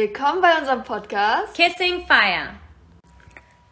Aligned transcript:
Willkommen 0.00 0.40
bei 0.40 0.56
unserem 0.56 0.84
Podcast 0.84 1.54
Kissing 1.54 2.06
Fire. 2.06 2.50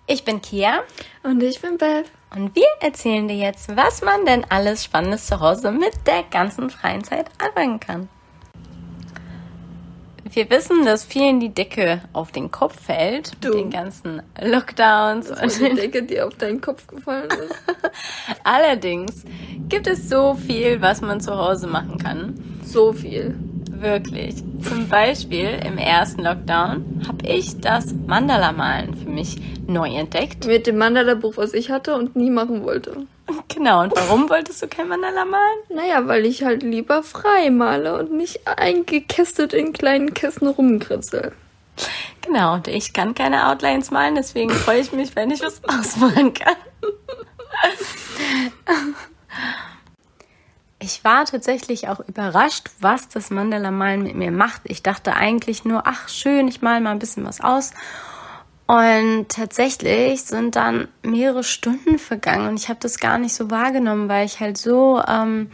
Ich 0.08 0.24
bin 0.24 0.42
Kia. 0.42 0.82
Und 1.22 1.40
ich 1.40 1.60
bin 1.60 1.78
Bev. 1.78 2.10
Und 2.34 2.56
wir 2.56 2.66
erzählen 2.80 3.28
dir 3.28 3.36
jetzt, 3.36 3.76
was 3.76 4.02
man 4.02 4.26
denn 4.26 4.44
alles 4.48 4.82
Spannendes 4.82 5.26
zu 5.26 5.38
Hause 5.38 5.70
mit 5.70 5.92
der 6.04 6.24
ganzen 6.24 6.68
freien 6.68 7.04
Zeit 7.04 7.26
anfangen 7.38 7.78
kann. 7.78 8.08
Wir 10.24 10.50
wissen, 10.50 10.84
dass 10.84 11.04
vielen 11.04 11.38
die 11.38 11.54
Decke 11.54 12.00
auf 12.12 12.32
den 12.32 12.50
Kopf 12.50 12.76
fällt. 12.86 13.32
Du. 13.40 13.50
Mit 13.50 13.58
den 13.58 13.70
ganzen 13.70 14.20
Lockdowns. 14.40 15.28
Das 15.28 15.60
und 15.60 15.60
die 15.60 15.74
Decke, 15.76 16.02
die 16.02 16.20
auf 16.20 16.34
deinen 16.34 16.60
Kopf 16.60 16.88
gefallen 16.88 17.30
ist. 17.30 17.54
Allerdings 18.42 19.24
gibt 19.68 19.86
es 19.86 20.08
so 20.08 20.34
viel, 20.34 20.82
was 20.82 21.00
man 21.02 21.20
zu 21.20 21.36
Hause 21.36 21.68
machen 21.68 21.98
kann. 21.98 22.60
So 22.64 22.92
viel. 22.92 23.38
Wirklich. 23.80 24.36
Zum 24.62 24.88
Beispiel 24.88 25.60
im 25.64 25.78
ersten 25.78 26.22
Lockdown 26.22 27.02
habe 27.06 27.26
ich 27.26 27.60
das 27.60 27.92
Mandala-Malen 27.92 28.94
für 28.94 29.08
mich 29.08 29.36
neu 29.66 29.88
entdeckt. 29.94 30.46
Mit 30.46 30.66
dem 30.66 30.78
Mandala-Buch, 30.78 31.36
was 31.36 31.52
ich 31.52 31.70
hatte 31.70 31.94
und 31.94 32.16
nie 32.16 32.30
machen 32.30 32.64
wollte. 32.64 33.06
Genau, 33.48 33.82
und 33.82 33.92
warum 33.96 34.30
wolltest 34.30 34.62
du 34.62 34.68
kein 34.68 34.88
Mandala 34.88 35.24
malen? 35.24 35.58
Naja, 35.68 36.06
weil 36.06 36.26
ich 36.26 36.44
halt 36.44 36.62
lieber 36.62 37.02
frei 37.02 37.50
male 37.50 37.98
und 37.98 38.12
nicht 38.12 38.46
eingekästet 38.46 39.52
in 39.52 39.72
kleinen 39.72 40.14
Kästen 40.14 40.48
rumkritzel. 40.48 41.32
Genau, 42.22 42.54
und 42.54 42.68
ich 42.68 42.92
kann 42.92 43.14
keine 43.14 43.48
Outlines 43.48 43.90
malen, 43.90 44.14
deswegen 44.14 44.50
freue 44.50 44.80
ich 44.80 44.92
mich, 44.92 45.16
wenn 45.16 45.30
ich 45.30 45.40
was 45.42 45.60
ausmalen 45.68 46.34
kann. 46.34 46.56
Ich 50.86 51.02
war 51.02 51.24
tatsächlich 51.24 51.88
auch 51.88 51.98
überrascht, 51.98 52.70
was 52.78 53.08
das 53.08 53.30
Mandala-Malen 53.30 54.04
mit 54.04 54.14
mir 54.14 54.30
macht. 54.30 54.60
Ich 54.62 54.84
dachte 54.84 55.14
eigentlich 55.14 55.64
nur, 55.64 55.82
ach 55.84 56.08
schön, 56.08 56.46
ich 56.46 56.62
male 56.62 56.80
mal 56.80 56.92
ein 56.92 57.00
bisschen 57.00 57.24
was 57.24 57.40
aus. 57.40 57.72
Und 58.68 59.26
tatsächlich 59.28 60.22
sind 60.22 60.54
dann 60.54 60.86
mehrere 61.02 61.42
Stunden 61.42 61.98
vergangen 61.98 62.46
und 62.50 62.60
ich 62.60 62.68
habe 62.68 62.78
das 62.78 63.00
gar 63.00 63.18
nicht 63.18 63.34
so 63.34 63.50
wahrgenommen, 63.50 64.08
weil 64.08 64.26
ich 64.26 64.38
halt 64.38 64.58
so, 64.58 65.02
ähm, 65.08 65.50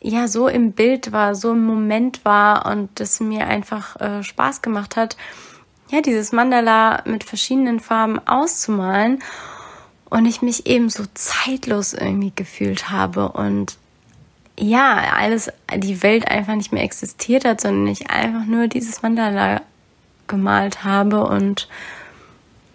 ja, 0.00 0.28
so 0.28 0.46
im 0.46 0.70
Bild 0.70 1.10
war, 1.10 1.34
so 1.34 1.50
im 1.50 1.66
Moment 1.66 2.24
war 2.24 2.66
und 2.66 3.00
das 3.00 3.18
mir 3.18 3.48
einfach 3.48 4.00
äh, 4.00 4.22
Spaß 4.22 4.62
gemacht 4.62 4.94
hat, 4.94 5.16
ja, 5.90 6.00
dieses 6.00 6.30
Mandala 6.30 7.02
mit 7.06 7.24
verschiedenen 7.24 7.80
Farben 7.80 8.24
auszumalen 8.24 9.20
und 10.10 10.26
ich 10.26 10.42
mich 10.42 10.66
eben 10.66 10.90
so 10.90 11.02
zeitlos 11.14 11.92
irgendwie 11.92 12.32
gefühlt 12.32 12.90
habe 12.90 13.32
und 13.32 13.78
ja, 14.58 15.14
alles, 15.16 15.50
die 15.76 16.02
Welt 16.02 16.28
einfach 16.28 16.54
nicht 16.54 16.72
mehr 16.72 16.84
existiert 16.84 17.44
hat, 17.44 17.60
sondern 17.60 17.88
ich 17.88 18.10
einfach 18.10 18.46
nur 18.46 18.68
dieses 18.68 19.02
Mandala 19.02 19.62
gemalt 20.26 20.84
habe 20.84 21.24
und 21.26 21.68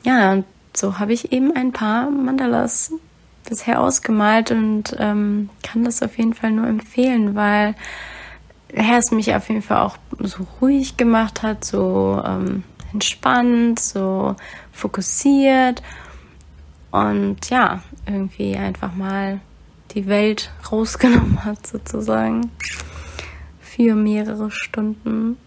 ja, 0.03 0.31
und 0.33 0.45
so 0.75 0.99
habe 0.99 1.13
ich 1.13 1.31
eben 1.31 1.55
ein 1.55 1.71
paar 1.71 2.09
Mandalas 2.09 2.91
bisher 3.47 3.81
ausgemalt 3.81 4.51
und 4.51 4.95
ähm, 4.99 5.49
kann 5.63 5.83
das 5.83 6.03
auf 6.03 6.17
jeden 6.17 6.33
Fall 6.33 6.51
nur 6.51 6.67
empfehlen, 6.67 7.35
weil 7.35 7.75
er 8.69 8.97
es 8.97 9.11
mich 9.11 9.33
auf 9.33 9.49
jeden 9.49 9.61
Fall 9.61 9.79
auch 9.79 9.97
so 10.19 10.45
ruhig 10.61 10.97
gemacht 10.97 11.41
hat, 11.41 11.65
so 11.65 12.21
ähm, 12.23 12.63
entspannt, 12.93 13.79
so 13.79 14.35
fokussiert 14.71 15.81
und 16.91 17.49
ja, 17.49 17.81
irgendwie 18.05 18.55
einfach 18.55 18.93
mal 18.93 19.39
die 19.91 20.07
Welt 20.07 20.51
rausgenommen 20.71 21.43
hat, 21.43 21.65
sozusagen. 21.65 22.51
Für 23.61 23.95
mehrere 23.95 24.51
Stunden. 24.51 25.37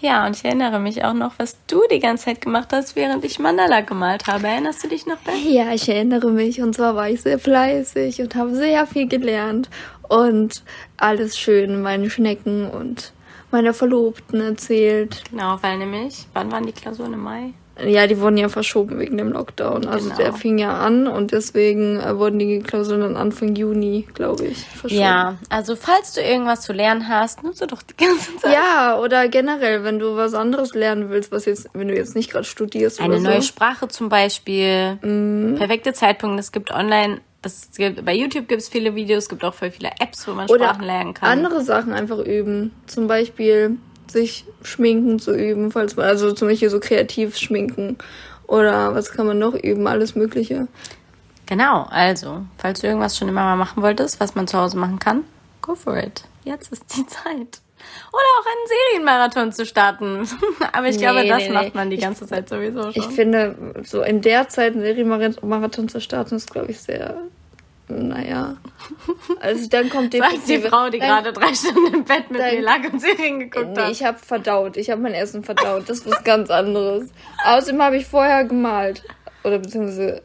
Ja, 0.00 0.26
und 0.26 0.34
ich 0.34 0.44
erinnere 0.44 0.80
mich 0.80 1.04
auch 1.04 1.12
noch, 1.12 1.34
was 1.36 1.58
du 1.66 1.82
die 1.90 1.98
ganze 1.98 2.26
Zeit 2.26 2.40
gemacht 2.40 2.68
hast, 2.72 2.96
während 2.96 3.22
ich 3.24 3.38
Mandala 3.38 3.82
gemalt 3.82 4.26
habe. 4.26 4.48
Erinnerst 4.48 4.82
du 4.82 4.88
dich 4.88 5.06
noch, 5.06 5.18
Ben? 5.18 5.34
Ja, 5.46 5.72
ich 5.74 5.88
erinnere 5.88 6.30
mich. 6.30 6.62
Und 6.62 6.74
zwar 6.74 6.96
war 6.96 7.10
ich 7.10 7.20
sehr 7.20 7.38
fleißig 7.38 8.22
und 8.22 8.34
habe 8.34 8.54
sehr 8.54 8.86
viel 8.86 9.08
gelernt. 9.08 9.68
Und 10.08 10.64
alles 10.96 11.38
schön, 11.38 11.82
meine 11.82 12.08
Schnecken 12.08 12.70
und 12.70 13.12
meiner 13.50 13.74
Verlobten 13.74 14.40
erzählt. 14.40 15.22
Genau, 15.30 15.58
weil 15.60 15.76
nämlich, 15.76 16.26
wann 16.32 16.50
waren 16.50 16.64
die 16.64 16.72
Klausuren 16.72 17.12
im 17.12 17.20
Mai? 17.20 17.52
Ja, 17.84 18.06
die 18.06 18.20
wurden 18.20 18.36
ja 18.36 18.48
verschoben 18.48 18.98
wegen 18.98 19.16
dem 19.16 19.32
Lockdown. 19.32 19.86
Also 19.86 20.10
genau. 20.10 20.16
der 20.16 20.32
fing 20.32 20.58
ja 20.58 20.78
an 20.78 21.06
und 21.06 21.32
deswegen 21.32 21.98
äh, 21.98 22.16
wurden 22.18 22.38
die 22.38 22.58
Klausuren 22.60 23.00
dann 23.00 23.16
Anfang 23.16 23.54
Juni, 23.54 24.06
glaube 24.12 24.46
ich, 24.46 24.58
verschoben. 24.66 25.00
Ja, 25.00 25.38
also 25.48 25.76
falls 25.76 26.12
du 26.12 26.20
irgendwas 26.20 26.60
zu 26.62 26.72
lernen 26.72 27.08
hast, 27.08 27.42
nutze 27.42 27.66
doch 27.66 27.82
die 27.82 27.96
ganze 27.96 28.36
Zeit. 28.36 28.52
Ja, 28.52 28.98
oder 28.98 29.28
generell, 29.28 29.82
wenn 29.84 29.98
du 29.98 30.16
was 30.16 30.34
anderes 30.34 30.74
lernen 30.74 31.10
willst, 31.10 31.32
was 31.32 31.46
jetzt, 31.46 31.70
wenn 31.72 31.88
du 31.88 31.94
jetzt 31.94 32.14
nicht 32.14 32.30
gerade 32.30 32.44
studierst 32.44 33.00
Eine 33.00 33.20
neue 33.20 33.36
so. 33.36 33.48
Sprache 33.48 33.88
zum 33.88 34.08
Beispiel. 34.08 34.98
Mhm. 35.02 35.56
Perfekte 35.56 35.92
Zeitpunkt. 35.92 36.38
Es 36.38 36.52
gibt 36.52 36.70
online 36.70 37.20
das 37.42 37.70
gibt, 37.74 38.04
bei 38.04 38.14
YouTube 38.14 38.48
gibt 38.48 38.60
es 38.60 38.68
viele 38.68 38.94
Videos, 38.94 39.24
es 39.24 39.28
gibt 39.30 39.44
auch 39.44 39.54
voll 39.54 39.70
viele 39.70 39.90
Apps, 39.98 40.28
wo 40.28 40.32
man 40.32 40.46
Sprachen 40.46 40.84
lernen 40.84 41.14
kann. 41.14 41.30
Andere 41.30 41.62
Sachen 41.62 41.94
einfach 41.94 42.18
üben. 42.18 42.72
Zum 42.86 43.06
Beispiel 43.06 43.78
sich 44.12 44.44
schminken 44.62 45.18
zu 45.18 45.32
üben, 45.32 45.70
falls 45.70 45.96
man, 45.96 46.06
also 46.06 46.32
zum 46.32 46.48
Beispiel 46.48 46.70
so 46.70 46.80
kreativ 46.80 47.36
schminken. 47.36 47.96
Oder 48.46 48.94
was 48.94 49.12
kann 49.12 49.26
man 49.26 49.38
noch 49.38 49.54
üben? 49.54 49.86
Alles 49.86 50.14
Mögliche. 50.14 50.66
Genau, 51.46 51.86
also, 51.90 52.42
falls 52.58 52.80
du 52.80 52.86
irgendwas 52.86 53.16
schon 53.16 53.28
immer 53.28 53.42
mal 53.42 53.56
machen 53.56 53.82
wolltest, 53.82 54.20
was 54.20 54.34
man 54.34 54.46
zu 54.46 54.58
Hause 54.58 54.76
machen 54.76 54.98
kann, 54.98 55.24
go 55.62 55.74
for 55.74 55.96
it. 55.96 56.24
Jetzt 56.44 56.72
ist 56.72 56.96
die 56.96 57.06
Zeit. 57.06 57.60
Oder 58.12 58.22
auch 58.38 58.46
einen 58.46 58.68
Serienmarathon 58.68 59.52
zu 59.52 59.64
starten. 59.66 60.28
Aber 60.72 60.88
ich 60.88 60.96
nee, 60.96 61.02
glaube, 61.02 61.26
das 61.26 61.42
nee, 61.44 61.50
macht 61.50 61.74
man 61.74 61.90
die 61.90 61.96
ganze 61.96 62.26
Zeit 62.26 62.48
sowieso 62.48 62.92
schon. 62.92 62.92
Ich 62.94 63.06
finde, 63.06 63.56
so 63.84 64.02
in 64.02 64.20
der 64.20 64.48
Zeit 64.48 64.74
einen 64.74 64.82
Serienmarathon 64.82 65.88
zu 65.88 66.00
starten, 66.00 66.36
ist, 66.36 66.52
glaube 66.52 66.70
ich, 66.70 66.80
sehr 66.80 67.16
naja. 67.90 68.56
Also 69.40 69.68
dann 69.68 69.88
kommt 69.88 70.14
Sagt 70.14 70.48
die 70.48 70.58
Frau, 70.58 70.88
die 70.88 70.98
gerade 70.98 71.32
drei 71.32 71.54
Stunden 71.54 71.94
im 71.94 72.04
Bett 72.04 72.30
mit 72.30 72.40
dann, 72.40 72.54
mir 72.54 72.62
lag 72.62 72.92
und 72.92 73.00
Serien 73.00 73.40
geguckt 73.40 73.76
nee, 73.76 73.82
hat. 73.82 73.90
Ich 73.90 74.04
habe 74.04 74.18
verdaut. 74.18 74.76
Ich 74.76 74.90
habe 74.90 75.00
mein 75.00 75.14
Essen 75.14 75.42
verdaut. 75.42 75.88
Das 75.88 75.98
ist 75.98 76.10
was 76.10 76.24
ganz 76.24 76.50
anderes. 76.50 77.10
Außerdem 77.44 77.82
habe 77.82 77.96
ich 77.96 78.06
vorher 78.06 78.44
gemalt. 78.44 79.02
Oder 79.44 79.58
beziehungsweise 79.58 80.22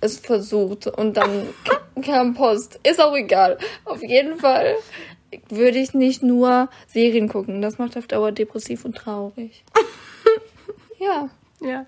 es 0.00 0.18
versucht. 0.18 0.86
Und 0.86 1.16
dann 1.16 1.48
kam 2.02 2.34
Post. 2.34 2.80
Ist 2.82 3.00
auch 3.00 3.16
egal. 3.16 3.58
Auf 3.84 4.02
jeden 4.02 4.38
Fall 4.38 4.76
würde 5.48 5.78
ich 5.78 5.94
nicht 5.94 6.22
nur 6.22 6.68
Serien 6.86 7.28
gucken. 7.28 7.62
Das 7.62 7.78
macht 7.78 7.96
auf 7.96 8.06
Dauer 8.06 8.32
depressiv 8.32 8.84
und 8.84 8.96
traurig. 8.96 9.64
ja. 10.98 11.28
Ja. 11.60 11.86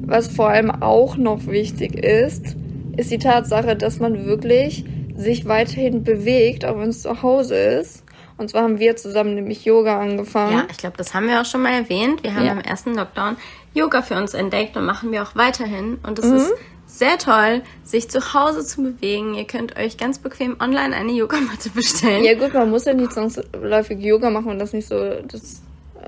Was 0.00 0.28
vor 0.28 0.48
allem 0.48 0.70
auch 0.70 1.16
noch 1.16 1.46
wichtig 1.46 1.94
ist, 1.94 2.56
ist 2.98 3.10
die 3.12 3.18
Tatsache, 3.18 3.76
dass 3.76 4.00
man 4.00 4.26
wirklich 4.26 4.84
sich 5.16 5.46
weiterhin 5.46 6.02
bewegt, 6.02 6.64
auch 6.64 6.78
wenn 6.78 6.90
es 6.90 7.02
zu 7.02 7.22
Hause 7.22 7.56
ist. 7.56 8.04
Und 8.36 8.50
zwar 8.50 8.62
haben 8.62 8.78
wir 8.78 8.96
zusammen 8.96 9.34
nämlich 9.34 9.64
Yoga 9.64 10.00
angefangen. 10.00 10.52
Ja, 10.52 10.66
ich 10.70 10.76
glaube, 10.76 10.96
das 10.96 11.14
haben 11.14 11.28
wir 11.28 11.40
auch 11.40 11.44
schon 11.44 11.62
mal 11.62 11.72
erwähnt. 11.72 12.22
Wir 12.22 12.34
haben 12.34 12.46
ja. 12.46 12.52
im 12.52 12.60
ersten 12.60 12.94
Lockdown 12.94 13.36
Yoga 13.74 14.02
für 14.02 14.16
uns 14.16 14.34
entdeckt 14.34 14.76
und 14.76 14.84
machen 14.84 15.12
wir 15.12 15.22
auch 15.22 15.34
weiterhin. 15.34 15.98
Und 16.02 16.18
es 16.18 16.26
mhm. 16.26 16.36
ist 16.36 16.52
sehr 16.86 17.18
toll, 17.18 17.62
sich 17.84 18.08
zu 18.08 18.34
Hause 18.34 18.64
zu 18.64 18.82
bewegen. 18.82 19.34
Ihr 19.34 19.44
könnt 19.44 19.76
euch 19.76 19.96
ganz 19.96 20.18
bequem 20.18 20.56
online 20.60 20.94
eine 20.94 21.12
Yogamatte 21.12 21.70
bestellen. 21.70 22.24
Ja 22.24 22.34
gut, 22.34 22.54
man 22.54 22.70
muss 22.70 22.84
ja 22.84 22.94
nicht 22.94 23.12
zwangsläufig 23.12 24.00
Yoga 24.00 24.30
machen 24.30 24.50
und 24.50 24.58
das 24.58 24.72
nicht 24.72 24.88
so 24.88 24.96
das 25.22 25.62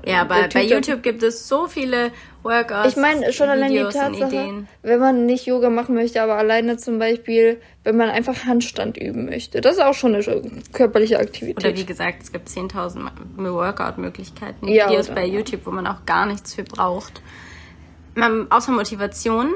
ja, 0.05 0.23
bei, 0.23 0.47
bei 0.47 0.63
YouTube 0.63 1.03
gibt 1.03 1.23
es 1.23 1.47
so 1.47 1.67
viele 1.67 2.11
Workouts. 2.43 2.89
Ich 2.89 2.95
meine, 2.97 3.31
schon 3.33 3.49
allein 3.49 3.71
die 3.71 3.79
Tatsache, 3.79 4.65
wenn 4.81 4.99
man 4.99 5.25
nicht 5.25 5.45
Yoga 5.45 5.69
machen 5.69 5.95
möchte, 5.95 6.21
aber 6.21 6.35
alleine 6.35 6.77
zum 6.77 6.99
Beispiel, 6.99 7.61
wenn 7.83 7.97
man 7.97 8.09
einfach 8.09 8.45
Handstand 8.45 8.97
üben 8.97 9.25
möchte. 9.25 9.61
Das 9.61 9.75
ist 9.75 9.81
auch 9.81 9.93
schon 9.93 10.15
eine 10.15 10.23
körperliche 10.73 11.19
Aktivität. 11.19 11.63
Oder 11.63 11.77
wie 11.77 11.85
gesagt, 11.85 12.23
es 12.23 12.31
gibt 12.31 12.47
10.000 12.49 13.09
Workout-Möglichkeiten. 13.37 14.67
Ja, 14.67 14.89
Videos 14.89 15.07
oder, 15.07 15.15
bei 15.15 15.25
YouTube, 15.25 15.65
wo 15.65 15.71
man 15.71 15.85
auch 15.87 16.05
gar 16.05 16.25
nichts 16.25 16.55
für 16.55 16.63
braucht. 16.63 17.21
Außer 18.49 18.71
Motivation. 18.71 19.53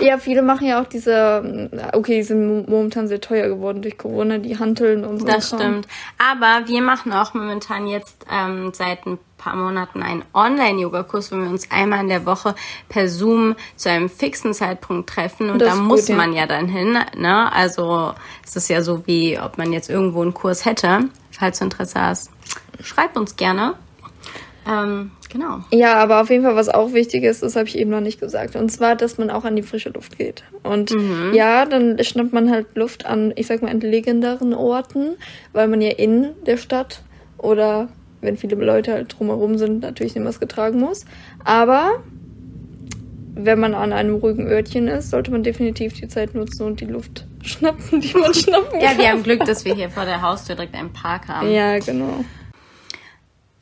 Ja, 0.00 0.18
viele 0.18 0.42
machen 0.42 0.66
ja 0.66 0.80
auch 0.80 0.86
diese, 0.86 1.70
okay, 1.92 2.16
die 2.16 2.22
sind 2.22 2.68
momentan 2.68 3.08
sehr 3.08 3.20
teuer 3.20 3.48
geworden 3.48 3.82
durch 3.82 3.98
Corona, 3.98 4.38
die 4.38 4.58
Hanteln 4.58 5.04
und 5.04 5.20
so. 5.20 5.26
Das 5.26 5.48
stimmt. 5.48 5.86
Aber 6.18 6.66
wir 6.66 6.82
machen 6.82 7.12
auch 7.12 7.34
momentan 7.34 7.86
jetzt 7.86 8.24
ähm, 8.30 8.70
seit 8.72 9.06
ein 9.06 9.18
paar 9.36 9.54
Monaten 9.54 10.02
einen 10.02 10.24
Online-Yoga-Kurs, 10.32 11.30
wo 11.30 11.36
wir 11.36 11.48
uns 11.48 11.70
einmal 11.70 12.00
in 12.00 12.08
der 12.08 12.26
Woche 12.26 12.54
per 12.88 13.08
Zoom 13.08 13.54
zu 13.76 13.90
einem 13.90 14.08
fixen 14.08 14.54
Zeitpunkt 14.54 15.08
treffen. 15.10 15.50
Und 15.50 15.60
das 15.60 15.74
da 15.74 15.80
muss 15.80 16.06
gut, 16.06 16.16
man 16.16 16.32
ja. 16.32 16.40
ja 16.40 16.46
dann 16.46 16.68
hin. 16.68 16.98
Ne? 17.16 17.52
Also 17.52 18.14
es 18.44 18.56
ist 18.56 18.68
ja 18.68 18.82
so, 18.82 19.06
wie 19.06 19.38
ob 19.38 19.58
man 19.58 19.72
jetzt 19.72 19.90
irgendwo 19.90 20.22
einen 20.22 20.34
Kurs 20.34 20.64
hätte. 20.64 21.10
Falls 21.30 21.58
du 21.58 21.64
Interesse 21.64 22.00
hast, 22.00 22.30
schreib 22.80 23.16
uns 23.16 23.36
gerne. 23.36 23.74
Ähm, 24.68 25.12
genau. 25.36 25.60
Ja, 25.70 25.94
aber 25.94 26.20
auf 26.20 26.30
jeden 26.30 26.44
Fall, 26.44 26.56
was 26.56 26.68
auch 26.68 26.92
wichtig 26.92 27.24
ist, 27.24 27.42
das 27.42 27.56
habe 27.56 27.66
ich 27.66 27.78
eben 27.78 27.90
noch 27.90 28.00
nicht 28.00 28.20
gesagt. 28.20 28.56
Und 28.56 28.70
zwar, 28.70 28.96
dass 28.96 29.18
man 29.18 29.30
auch 29.30 29.44
an 29.44 29.56
die 29.56 29.62
frische 29.62 29.90
Luft 29.90 30.18
geht. 30.18 30.44
Und 30.62 30.90
mhm. 30.92 31.32
ja, 31.34 31.64
dann 31.64 32.02
schnappt 32.02 32.32
man 32.32 32.50
halt 32.50 32.66
Luft 32.74 33.06
an, 33.06 33.32
ich 33.36 33.46
sag 33.46 33.62
mal, 33.62 33.70
entlegenderen 33.70 34.54
Orten, 34.54 35.16
weil 35.52 35.68
man 35.68 35.80
ja 35.80 35.90
in 35.90 36.30
der 36.46 36.56
Stadt 36.56 37.02
oder 37.38 37.88
wenn 38.20 38.36
viele 38.36 38.56
Leute 38.56 38.92
halt 38.92 39.14
drumherum 39.18 39.58
sind, 39.58 39.82
natürlich 39.82 40.16
eine 40.16 40.24
Maske 40.24 40.48
tragen 40.48 40.80
muss. 40.80 41.04
Aber 41.44 42.02
wenn 43.34 43.60
man 43.60 43.74
an 43.74 43.92
einem 43.92 44.14
ruhigen 44.14 44.46
Örtchen 44.46 44.88
ist, 44.88 45.10
sollte 45.10 45.30
man 45.30 45.42
definitiv 45.42 45.92
die 45.92 46.08
Zeit 46.08 46.34
nutzen 46.34 46.64
und 46.64 46.80
die 46.80 46.86
Luft 46.86 47.26
schnappen, 47.42 48.00
die 48.00 48.16
man 48.16 48.32
schnappen 48.34 48.80
Ja, 48.80 48.88
kann. 48.88 48.98
wir 48.98 49.08
haben 49.10 49.22
Glück, 49.22 49.44
dass 49.44 49.64
wir 49.64 49.74
hier 49.74 49.90
vor 49.90 50.06
der 50.06 50.22
Haustür 50.22 50.56
direkt 50.56 50.74
einen 50.74 50.92
Park 50.92 51.28
haben. 51.28 51.50
Ja, 51.52 51.78
genau. 51.78 52.24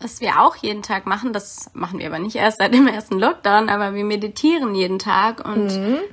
Was 0.01 0.21
wir 0.21 0.41
auch 0.43 0.57
jeden 0.57 0.83
Tag 0.83 1.07
machen, 1.07 1.33
das 1.33 1.71
machen 1.73 1.99
wir 1.99 2.07
aber 2.07 2.19
nicht 2.19 2.37
erst 2.37 2.59
seit 2.59 2.75
dem 2.75 2.87
ersten 2.87 3.19
Lockdown, 3.19 3.69
aber 3.69 3.95
wir 3.95 4.05
meditieren 4.05 4.75
jeden 4.75 4.99
Tag 4.99 5.47
und 5.49 5.71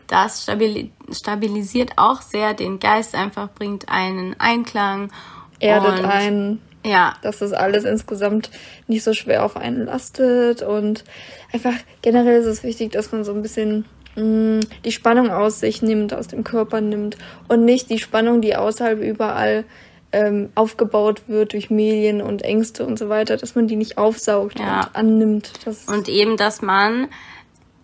das 0.08 0.44
stabili 0.44 0.92
stabilisiert 1.12 1.94
auch 1.98 2.22
sehr 2.22 2.54
den 2.54 2.80
Geist, 2.80 3.16
einfach 3.16 3.50
bringt 3.50 3.90
einen 3.90 4.40
Einklang. 4.40 5.12
Erdet 5.60 6.00
und, 6.00 6.06
einen, 6.06 6.62
Ja, 6.86 7.16
dass 7.22 7.40
das 7.40 7.54
alles 7.54 7.84
insgesamt 7.84 8.50
nicht 8.88 9.04
so 9.04 9.14
schwer 9.14 9.44
auf 9.44 9.58
einen 9.58 9.86
lastet 9.86 10.62
und 10.62 11.04
einfach 11.52 11.74
generell 12.02 12.40
ist 12.40 12.48
es 12.48 12.64
wichtig, 12.64 12.92
dass 12.94 13.12
man 13.12 13.24
so 13.24 13.34
ein 13.34 13.42
bisschen 13.42 13.86
mh, 14.16 14.62
die 14.86 14.92
Spannung 14.92 15.32
aus 15.32 15.60
sich 15.60 15.82
nimmt, 15.82 16.14
aus 16.14 16.28
dem 16.28 16.44
Körper 16.44 16.82
nimmt 16.82 17.18
und 17.48 17.66
nicht 17.66 17.90
die 17.90 18.00
Spannung, 18.00 18.42
die 18.42 18.56
außerhalb 18.56 19.00
überall 19.02 19.66
ähm, 20.14 20.50
aufgebaut 20.56 21.24
wird 21.28 21.54
durch 21.54 21.70
Medien 21.70 22.22
und 22.22 22.42
Ängste 22.44 22.86
und 22.86 23.00
so 23.00 23.10
weiter, 23.10 23.38
dass 23.38 23.56
man 23.56 23.68
die 23.68 23.76
nicht 23.76 23.98
aufsaugt 23.98 24.60
Ja. 24.60 24.82
und 24.88 24.96
annimmt. 24.96 25.52
Und 25.88 26.10
eben, 26.10 26.38
dass 26.38 26.62
man 26.62 27.08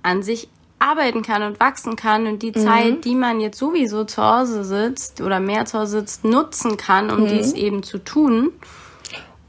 an 0.03 0.24
sich 0.24 0.50
arbeiten 0.79 1.24
kann 1.24 1.41
und 1.41 1.59
wachsen 1.59 1.95
kann 1.95 2.27
und 2.27 2.44
die 2.44 2.51
Zeit, 2.51 3.03
die 3.06 3.15
man 3.15 3.39
jetzt 3.39 3.57
sowieso 3.57 4.03
zu 4.03 4.21
Hause 4.24 4.63
sitzt 4.63 5.21
oder 5.21 5.39
mehr 5.39 5.65
zu 5.65 5.79
Hause 5.79 6.00
sitzt, 6.01 6.24
nutzen 6.24 6.77
kann, 6.77 7.09
um 7.09 7.27
dies 7.27 7.53
eben 7.53 7.81
zu 7.81 7.97
tun. 7.97 8.51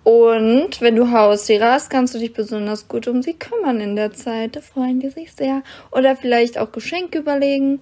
Und 0.04 0.80
wenn 0.80 0.96
du 0.96 1.10
Haustiere 1.10 1.66
hast, 1.70 1.90
kannst 1.90 2.14
du 2.14 2.18
dich 2.18 2.32
besonders 2.32 2.88
gut 2.88 3.08
um 3.08 3.22
sie 3.22 3.34
kümmern 3.34 3.80
in 3.80 3.94
der 3.94 4.12
Zeit. 4.14 4.56
Da 4.56 4.60
freuen 4.62 5.00
die 5.00 5.10
sich 5.10 5.32
sehr. 5.32 5.62
Oder 5.90 6.16
vielleicht 6.16 6.56
auch 6.56 6.72
Geschenke 6.72 7.18
überlegen. 7.18 7.80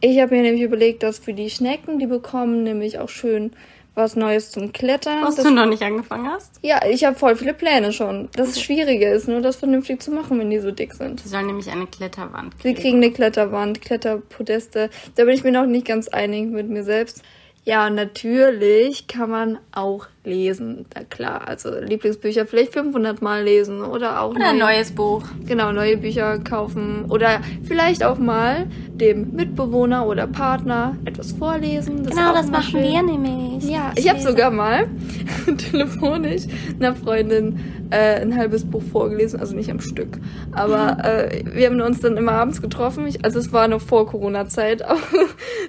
Ich 0.00 0.20
habe 0.20 0.36
mir 0.36 0.42
nämlich 0.42 0.62
überlegt, 0.62 1.02
dass 1.02 1.18
für 1.18 1.32
die 1.32 1.50
Schnecken, 1.50 1.98
die 1.98 2.06
bekommen, 2.06 2.62
nämlich 2.62 3.00
auch 3.00 3.08
schön 3.08 3.52
was 3.98 4.16
Neues 4.16 4.50
zum 4.50 4.72
Klettern. 4.72 5.22
Was 5.22 5.36
du 5.36 5.50
noch 5.50 5.66
nicht 5.66 5.82
angefangen 5.82 6.26
hast. 6.28 6.58
ja, 6.62 6.80
ich 6.88 7.04
habe 7.04 7.18
voll 7.18 7.36
viele 7.36 7.52
Pläne 7.52 7.92
schon. 7.92 8.30
Das 8.34 8.58
Schwierige 8.60 9.08
ist 9.10 9.28
nur, 9.28 9.42
das 9.42 9.56
vernünftig 9.56 10.00
zu 10.00 10.10
machen, 10.10 10.38
wenn 10.38 10.48
die 10.48 10.60
so 10.60 10.70
dick 10.70 10.94
sind. 10.94 11.22
Die 11.22 11.28
sollen 11.28 11.46
nämlich 11.46 11.70
eine 11.70 11.86
Kletterwand 11.86 12.54
Sie 12.54 12.62
kriegen. 12.62 12.80
kriegen 12.80 12.96
eine 12.98 13.10
Kletterwand, 13.12 13.82
Kletterpodeste. 13.82 14.88
Da 15.16 15.24
bin 15.24 15.34
ich 15.34 15.44
mir 15.44 15.52
noch 15.52 15.66
nicht 15.66 15.86
ganz 15.86 16.08
einig 16.08 16.48
mit 16.50 16.68
mir 16.70 16.84
selbst. 16.84 17.22
Ja, 17.64 17.90
natürlich 17.90 19.08
kann 19.08 19.28
man 19.28 19.58
auch 19.72 20.06
lesen. 20.28 20.86
Na 20.94 21.02
klar, 21.04 21.48
also 21.48 21.70
Lieblingsbücher 21.80 22.46
vielleicht 22.46 22.72
500 22.72 23.20
Mal 23.22 23.42
lesen 23.44 23.82
oder 23.82 24.20
auch 24.20 24.30
Oder 24.30 24.50
ein 24.50 24.58
neue, 24.58 24.76
neues 24.76 24.92
Buch. 24.92 25.22
genau 25.46 25.72
neue 25.72 25.96
Bücher 25.96 26.38
kaufen 26.38 27.06
oder 27.08 27.40
vielleicht 27.64 28.04
auch 28.04 28.18
mal 28.18 28.66
dem 28.94 29.32
Mitbewohner 29.34 30.06
oder 30.06 30.26
Partner 30.26 30.96
etwas 31.04 31.32
vorlesen. 31.32 32.02
ist 32.04 32.10
Genau, 32.10 32.32
das 32.32 32.50
machen 32.50 32.62
schön. 32.70 32.82
wir 32.82 33.02
nämlich. 33.02 33.64
Ja, 33.70 33.92
ich 33.96 34.08
habe 34.08 34.18
lese. 34.18 34.30
sogar 34.30 34.50
mal 34.50 34.86
telefonisch 35.56 36.42
einer 36.78 36.94
Freundin 36.94 37.58
äh, 37.90 38.20
ein 38.20 38.36
halbes 38.36 38.64
Buch 38.64 38.82
vorgelesen, 38.92 39.40
also 39.40 39.54
nicht 39.56 39.70
am 39.70 39.80
Stück. 39.80 40.18
Aber 40.52 40.98
äh, 41.04 41.42
wir 41.52 41.66
haben 41.66 41.80
uns 41.80 42.00
dann 42.00 42.16
immer 42.16 42.32
abends 42.32 42.60
getroffen. 42.60 43.06
Ich, 43.06 43.24
also 43.24 43.38
es 43.38 43.52
war 43.52 43.66
noch 43.68 43.80
vor 43.80 44.06
Corona-Zeit. 44.06 44.82
aber 44.88 44.98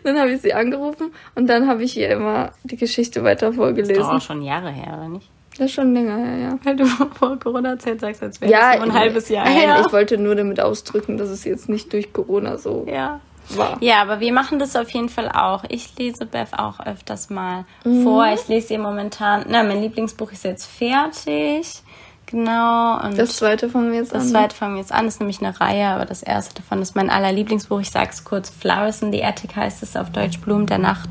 dann 0.03 0.17
habe 0.19 0.31
ich 0.31 0.41
sie 0.41 0.53
angerufen 0.53 1.11
und 1.35 1.47
dann 1.49 1.67
habe 1.67 1.83
ich 1.83 1.97
ihr 1.97 2.09
immer 2.09 2.51
die 2.63 2.75
Geschichte 2.77 3.23
weiter 3.23 3.47
Das 3.47 3.51
ist 3.55 3.57
vorgelesen. 3.57 3.95
doch 3.95 4.13
auch 4.15 4.21
schon 4.21 4.41
Jahre 4.49 4.69
her, 4.71 4.95
oder 4.97 5.07
nicht? 5.07 5.29
Das 5.57 5.67
ist 5.67 5.73
schon 5.73 5.93
länger 5.93 6.17
her, 6.17 6.37
ja. 6.37 6.59
Weil 6.63 6.75
du 6.75 6.85
vor 7.19 7.37
Corona-Zeit 7.39 7.99
sagst, 7.99 8.23
als 8.23 8.39
wäre 8.41 8.51
Ja, 8.51 8.71
das 8.71 8.85
nur 8.85 8.93
ein 8.93 8.99
halbes 8.99 9.29
Jahr 9.29 9.47
her. 9.47 9.81
ich 9.85 9.91
wollte 9.91 10.17
nur 10.17 10.35
damit 10.35 10.59
ausdrücken, 10.59 11.17
dass 11.17 11.29
es 11.29 11.43
jetzt 11.43 11.69
nicht 11.69 11.91
durch 11.91 12.13
Corona 12.13 12.57
so 12.57 12.85
ja. 12.87 13.19
war. 13.49 13.77
Ja, 13.81 14.01
aber 14.01 14.19
wir 14.19 14.31
machen 14.31 14.59
das 14.59 14.75
auf 14.75 14.89
jeden 14.91 15.09
Fall 15.09 15.29
auch. 15.29 15.63
Ich 15.69 15.97
lese 15.97 16.25
Beth 16.25 16.57
auch 16.57 16.79
öfters 16.79 17.29
mal 17.29 17.65
vor. 18.03 18.27
Ich 18.33 18.47
lese 18.47 18.73
ihr 18.73 18.79
momentan, 18.79 19.45
na, 19.49 19.63
mein 19.63 19.81
Lieblingsbuch 19.81 20.31
ist 20.31 20.43
jetzt 20.45 20.65
fertig. 20.65 21.81
Genau. 22.31 23.01
Und 23.03 23.17
Das 23.17 23.37
zweite 23.37 23.69
fangen 23.69 23.91
wir 23.91 23.99
jetzt 23.99 24.13
das 24.13 24.23
an. 24.25 24.29
zweite 24.29 24.55
fangen 24.55 24.75
wir 24.75 24.81
jetzt 24.81 24.91
an, 24.91 25.07
ist 25.07 25.19
nämlich 25.19 25.41
eine 25.41 25.59
Reihe, 25.59 25.87
aber 25.87 26.05
das 26.05 26.21
erste 26.21 26.53
davon 26.61 26.81
ist 26.81 26.95
mein 26.95 27.09
allerlieblingsbuch. 27.09 27.79
Ich 27.79 27.89
sag's 27.89 28.23
kurz, 28.23 28.49
Flowers 28.51 29.01
in 29.01 29.11
the 29.11 29.23
Attic 29.23 29.55
heißt 29.55 29.81
es 29.81 29.95
auf 29.95 30.11
Deutsch, 30.11 30.39
Blumen 30.39 30.67
der 30.67 30.77
Nacht. 30.77 31.09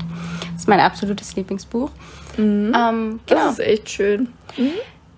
Das 0.53 0.61
ist 0.61 0.67
mein 0.69 0.79
absolutes 0.79 1.35
Lieblingsbuch. 1.35 1.91
Ähm, 2.37 2.69
Mhm. 2.69 3.19
Das 3.25 3.37
genau. 3.37 3.49
ist 3.51 3.59
echt 3.59 3.89
schön. 3.89 4.31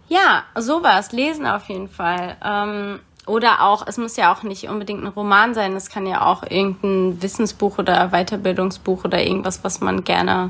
Ja, 0.08 0.44
sowas, 0.58 1.12
lesen 1.12 1.46
auf 1.46 1.66
jeden 1.70 1.88
Fall. 1.88 2.36
Ähm, 2.44 3.00
oder 3.28 3.62
auch, 3.62 3.86
es 3.88 3.98
muss 3.98 4.18
ja 4.18 4.34
auch 4.34 4.42
nicht 4.42 4.68
unbedingt 4.68 5.04
ein 5.04 5.08
Roman 5.08 5.54
sein, 5.54 5.76
es 5.76 5.90
kann 5.92 6.08
ja 6.08 6.26
auch 6.26 6.42
irgendein 6.44 7.22
Wissensbuch 7.22 7.78
oder 7.78 8.10
Weiterbildungsbuch 8.10 9.06
oder 9.06 9.22
irgendwas, 9.24 9.64
was 9.64 9.80
man 9.82 10.04
gerne, 10.04 10.50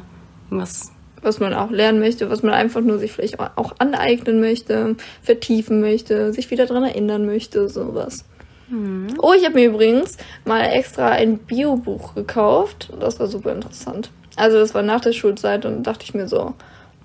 irgendwas, 0.49 0.91
was 1.21 1.39
man 1.39 1.53
auch 1.53 1.69
lernen 1.69 1.99
möchte, 1.99 2.29
was 2.29 2.43
man 2.43 2.53
einfach 2.53 2.81
nur 2.81 2.99
sich 2.99 3.11
vielleicht 3.11 3.39
auch 3.39 3.73
aneignen 3.77 4.39
möchte, 4.39 4.95
vertiefen 5.21 5.81
möchte, 5.81 6.33
sich 6.33 6.51
wieder 6.51 6.65
dran 6.65 6.83
erinnern 6.83 7.25
möchte, 7.25 7.69
sowas. 7.69 8.25
Oh, 9.19 9.33
ich 9.37 9.43
habe 9.43 9.55
mir 9.55 9.67
übrigens 9.67 10.17
mal 10.45 10.61
extra 10.61 11.09
ein 11.09 11.39
Biobuch 11.39 12.15
gekauft. 12.15 12.89
Das 12.99 13.19
war 13.19 13.27
super 13.27 13.51
interessant. 13.51 14.11
Also 14.37 14.59
das 14.59 14.73
war 14.73 14.81
nach 14.81 15.01
der 15.01 15.11
Schulzeit 15.11 15.65
und 15.65 15.83
dachte 15.83 16.05
ich 16.05 16.13
mir 16.13 16.29
so, 16.29 16.53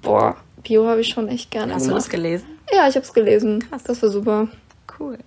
boah, 0.00 0.36
Bio 0.62 0.86
habe 0.86 1.00
ich 1.00 1.08
schon 1.08 1.28
echt 1.28 1.50
gerne 1.50 1.74
hast 1.74 1.82
du 1.82 1.88
gemacht. 1.88 2.04
das 2.04 2.10
gelesen? 2.10 2.46
ja, 2.72 2.88
ich 2.88 2.94
habe 2.94 3.04
es 3.04 3.12
gelesen. 3.12 3.64
Das 3.84 4.00
war 4.02 4.10
super. 4.10 4.48
Cool. 4.98 5.18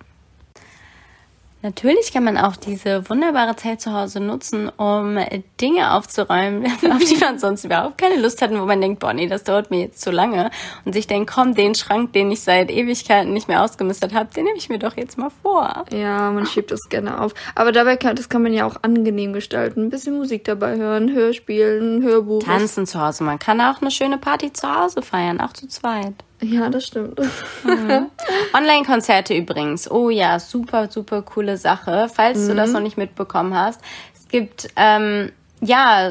Natürlich 1.62 2.12
kann 2.12 2.24
man 2.24 2.38
auch 2.38 2.56
diese 2.56 3.08
wunderbare 3.10 3.54
Zeit 3.54 3.82
zu 3.82 3.92
Hause 3.92 4.18
nutzen, 4.20 4.70
um 4.70 5.18
Dinge 5.60 5.92
aufzuräumen, 5.92 6.64
auf 6.90 7.04
die 7.04 7.18
man 7.18 7.38
sonst 7.38 7.64
überhaupt 7.64 7.98
keine 7.98 8.16
Lust 8.16 8.40
hat, 8.40 8.50
und 8.50 8.60
wo 8.60 8.64
man 8.64 8.80
denkt, 8.80 9.00
boah, 9.00 9.12
nee, 9.12 9.26
das 9.26 9.44
dauert 9.44 9.70
mir 9.70 9.80
jetzt 9.80 10.00
zu 10.00 10.10
lange. 10.10 10.50
Und 10.86 10.94
sich 10.94 11.06
denkt, 11.06 11.30
komm, 11.30 11.54
den 11.54 11.74
Schrank, 11.74 12.14
den 12.14 12.30
ich 12.30 12.40
seit 12.40 12.70
Ewigkeiten 12.70 13.34
nicht 13.34 13.48
mehr 13.48 13.62
ausgemistet 13.62 14.14
habe, 14.14 14.32
den 14.34 14.44
nehme 14.44 14.56
ich 14.56 14.70
mir 14.70 14.78
doch 14.78 14.96
jetzt 14.96 15.18
mal 15.18 15.30
vor. 15.42 15.84
Ja, 15.92 16.30
man 16.30 16.46
schiebt 16.46 16.70
das 16.70 16.88
gerne 16.88 17.20
auf. 17.20 17.34
Aber 17.54 17.72
dabei 17.72 17.96
kann, 17.96 18.16
das 18.16 18.30
kann 18.30 18.42
man 18.42 18.54
ja 18.54 18.66
auch 18.66 18.76
angenehm 18.82 19.34
gestalten. 19.34 19.84
Ein 19.84 19.90
bisschen 19.90 20.16
Musik 20.16 20.44
dabei 20.44 20.76
hören, 20.76 21.12
Hörspiel, 21.12 21.80
ein 21.82 22.02
Hörbuch. 22.02 22.42
Tanzen 22.42 22.86
zu 22.86 23.00
Hause. 23.00 23.24
Man 23.24 23.38
kann 23.38 23.60
auch 23.60 23.82
eine 23.82 23.90
schöne 23.90 24.16
Party 24.16 24.50
zu 24.52 24.74
Hause 24.74 25.02
feiern, 25.02 25.40
auch 25.40 25.52
zu 25.52 25.68
zweit. 25.68 26.14
Ja, 26.42 26.70
das 26.70 26.86
stimmt. 26.86 27.20
Online-Konzerte 28.54 29.34
übrigens. 29.34 29.90
Oh 29.90 30.10
ja, 30.10 30.38
super, 30.38 30.90
super 30.90 31.22
coole 31.22 31.56
Sache. 31.56 32.08
Falls 32.12 32.46
du 32.46 32.54
das 32.54 32.72
noch 32.72 32.80
nicht 32.80 32.96
mitbekommen 32.96 33.54
hast. 33.54 33.80
Es 34.14 34.28
gibt, 34.28 34.68
ähm, 34.76 35.32
ja, 35.60 36.10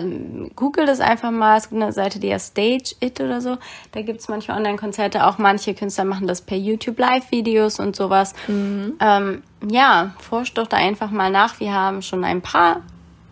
google 0.55 0.86
das 0.86 1.00
einfach 1.00 1.31
mal. 1.31 1.57
Es 1.57 1.69
gibt 1.69 1.81
eine 1.81 1.91
Seite, 1.91 2.19
die 2.19 2.31
heißt 2.31 2.51
Stage 2.51 2.95
It 3.00 3.19
oder 3.19 3.41
so. 3.41 3.57
Da 3.91 4.01
gibt's 4.03 4.27
manchmal 4.27 4.57
Online-Konzerte. 4.57 5.25
Auch 5.25 5.39
manche 5.39 5.74
Künstler 5.74 6.05
machen 6.05 6.27
das 6.27 6.41
per 6.41 6.57
YouTube 6.57 7.00
Live-Videos 7.00 7.79
und 7.79 7.95
sowas. 7.95 8.36
Ähm, 8.48 9.41
ja, 9.67 10.13
forscht 10.19 10.57
doch 10.59 10.67
da 10.67 10.77
einfach 10.77 11.09
mal 11.09 11.31
nach. 11.31 11.59
Wir 11.59 11.74
haben 11.74 12.03
schon 12.03 12.24
ein 12.24 12.41
paar 12.41 12.81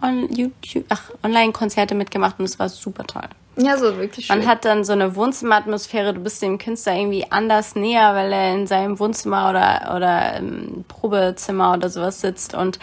on 0.01 0.31
YouTube, 0.33 0.85
ach, 0.89 1.11
Online-Konzerte 1.23 1.95
mitgemacht 1.95 2.39
und 2.39 2.45
es 2.45 2.59
war 2.59 2.69
super 2.69 3.05
toll. 3.05 3.27
Ja, 3.57 3.77
so 3.77 3.97
wirklich 3.97 4.27
schön. 4.27 4.37
Man 4.37 4.47
hat 4.47 4.65
dann 4.65 4.83
so 4.83 4.93
eine 4.93 5.15
Wohnzimmeratmosphäre, 5.15 6.13
du 6.13 6.19
bist 6.19 6.41
dem 6.41 6.59
Künstler 6.59 6.95
irgendwie 6.95 7.25
anders 7.31 7.75
näher, 7.75 8.13
weil 8.13 8.31
er 8.31 8.53
in 8.53 8.67
seinem 8.67 8.99
Wohnzimmer 8.99 9.49
oder, 9.49 9.95
oder 9.95 10.37
im 10.37 10.85
Probezimmer 10.87 11.73
oder 11.73 11.89
sowas 11.89 12.21
sitzt 12.21 12.53
und 12.53 12.77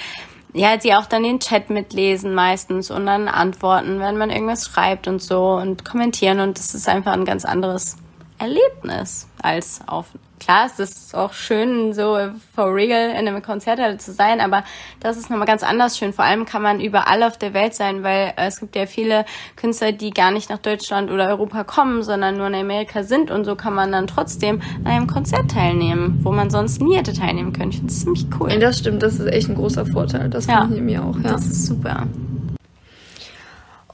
ja, 0.52 0.76
die 0.76 0.94
auch 0.94 1.06
dann 1.06 1.25
den 1.25 1.40
Chat 1.40 1.71
mitlesen 1.71 2.35
meistens 2.35 2.90
und 2.90 3.06
dann 3.06 3.28
antworten, 3.28 4.00
wenn 4.00 4.16
man 4.16 4.30
irgendwas 4.30 4.66
schreibt 4.66 5.09
und 5.09 5.21
so 5.21 5.54
und 5.54 5.85
kommentieren 5.85 6.40
und 6.40 6.59
das 6.59 6.75
ist 6.75 6.88
einfach 6.88 7.12
ein 7.12 7.25
ganz 7.25 7.44
anderes 7.44 7.97
Erlebnis 8.44 9.26
als 9.42 9.80
auf. 9.86 10.06
Klar, 10.40 10.66
es 10.66 10.78
ist 10.78 11.14
auch 11.14 11.32
schön, 11.32 11.94
so 11.94 12.18
for 12.54 12.74
real 12.74 13.10
in 13.10 13.26
einem 13.26 13.40
Konzert 13.40 14.02
zu 14.02 14.12
sein, 14.12 14.40
aber 14.42 14.62
das 15.00 15.16
ist 15.16 15.30
nochmal 15.30 15.46
ganz 15.46 15.62
anders 15.62 15.96
schön. 15.96 16.12
Vor 16.12 16.24
allem 16.24 16.44
kann 16.44 16.60
man 16.60 16.80
überall 16.80 17.22
auf 17.22 17.38
der 17.38 17.54
Welt 17.54 17.74
sein, 17.74 18.02
weil 18.02 18.34
äh, 18.36 18.46
es 18.48 18.60
gibt 18.60 18.76
ja 18.76 18.84
viele 18.84 19.24
Künstler, 19.56 19.92
die 19.92 20.10
gar 20.10 20.30
nicht 20.32 20.50
nach 20.50 20.58
Deutschland 20.58 21.10
oder 21.10 21.28
Europa 21.28 21.64
kommen, 21.64 22.02
sondern 22.02 22.36
nur 22.36 22.46
in 22.48 22.54
Amerika 22.54 23.02
sind 23.04 23.30
und 23.30 23.44
so 23.46 23.54
kann 23.56 23.72
man 23.74 23.90
dann 23.90 24.06
trotzdem 24.06 24.60
an 24.84 24.86
einem 24.92 25.06
Konzert 25.06 25.50
teilnehmen, 25.50 26.20
wo 26.22 26.30
man 26.30 26.50
sonst 26.50 26.82
nie 26.82 26.96
hätte 26.96 27.14
teilnehmen 27.14 27.54
können. 27.54 27.70
Ich 27.70 27.76
finde 27.76 27.92
das 27.92 28.00
ziemlich 28.00 28.26
cool. 28.38 28.52
Ja, 28.52 28.58
das 28.58 28.78
stimmt, 28.78 29.02
das 29.02 29.14
ist 29.18 29.26
echt 29.26 29.48
ein 29.48 29.54
großer 29.54 29.86
Vorteil. 29.86 30.28
Das 30.28 30.46
Ja. 30.46 30.62
finde 30.62 30.76
ich 30.76 30.82
mir 30.82 31.02
auch, 31.02 31.16
ja. 31.16 31.22
Das 31.32 31.46
ist 31.46 31.64
super. 31.64 32.06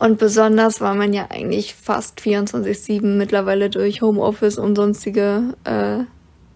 Und 0.01 0.19
besonders, 0.19 0.81
weil 0.81 0.95
man 0.95 1.13
ja 1.13 1.27
eigentlich 1.29 1.75
fast 1.75 2.21
24-7 2.21 3.03
mittlerweile 3.05 3.69
durch 3.69 4.01
Homeoffice 4.01 4.57
und 4.57 4.75
sonstige 4.75 5.55
äh, 5.65 6.05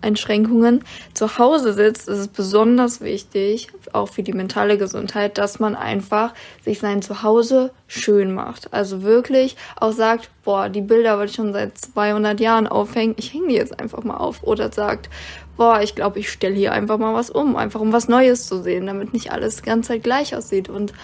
Einschränkungen 0.00 0.82
zu 1.12 1.38
Hause 1.38 1.74
sitzt, 1.74 2.08
ist 2.08 2.18
es 2.18 2.28
besonders 2.28 3.02
wichtig, 3.02 3.68
auch 3.92 4.08
für 4.08 4.22
die 4.22 4.32
mentale 4.32 4.78
Gesundheit, 4.78 5.36
dass 5.36 5.60
man 5.60 5.76
einfach 5.76 6.32
sich 6.64 6.78
sein 6.78 7.02
Zuhause 7.02 7.70
schön 7.86 8.32
macht. 8.32 8.72
Also 8.72 9.02
wirklich 9.02 9.56
auch 9.76 9.92
sagt, 9.92 10.30
boah, 10.42 10.70
die 10.70 10.80
Bilder 10.80 11.18
wollte 11.18 11.30
ich 11.30 11.36
schon 11.36 11.52
seit 11.52 11.76
200 11.76 12.40
Jahren 12.40 12.66
aufhängen, 12.66 13.14
ich 13.18 13.34
hänge 13.34 13.48
die 13.48 13.56
jetzt 13.56 13.78
einfach 13.78 14.04
mal 14.04 14.16
auf. 14.16 14.42
Oder 14.42 14.72
sagt, 14.72 15.10
boah, 15.58 15.82
ich 15.82 15.94
glaube, 15.94 16.18
ich 16.18 16.30
stelle 16.30 16.54
hier 16.54 16.72
einfach 16.72 16.96
mal 16.96 17.12
was 17.12 17.28
um, 17.28 17.56
einfach 17.56 17.80
um 17.80 17.92
was 17.92 18.08
Neues 18.08 18.46
zu 18.46 18.62
sehen, 18.62 18.86
damit 18.86 19.12
nicht 19.12 19.32
alles 19.32 19.56
die 19.56 19.64
ganze 19.64 19.88
Zeit 19.88 20.02
gleich 20.02 20.34
aussieht. 20.34 20.70
Und 20.70 20.94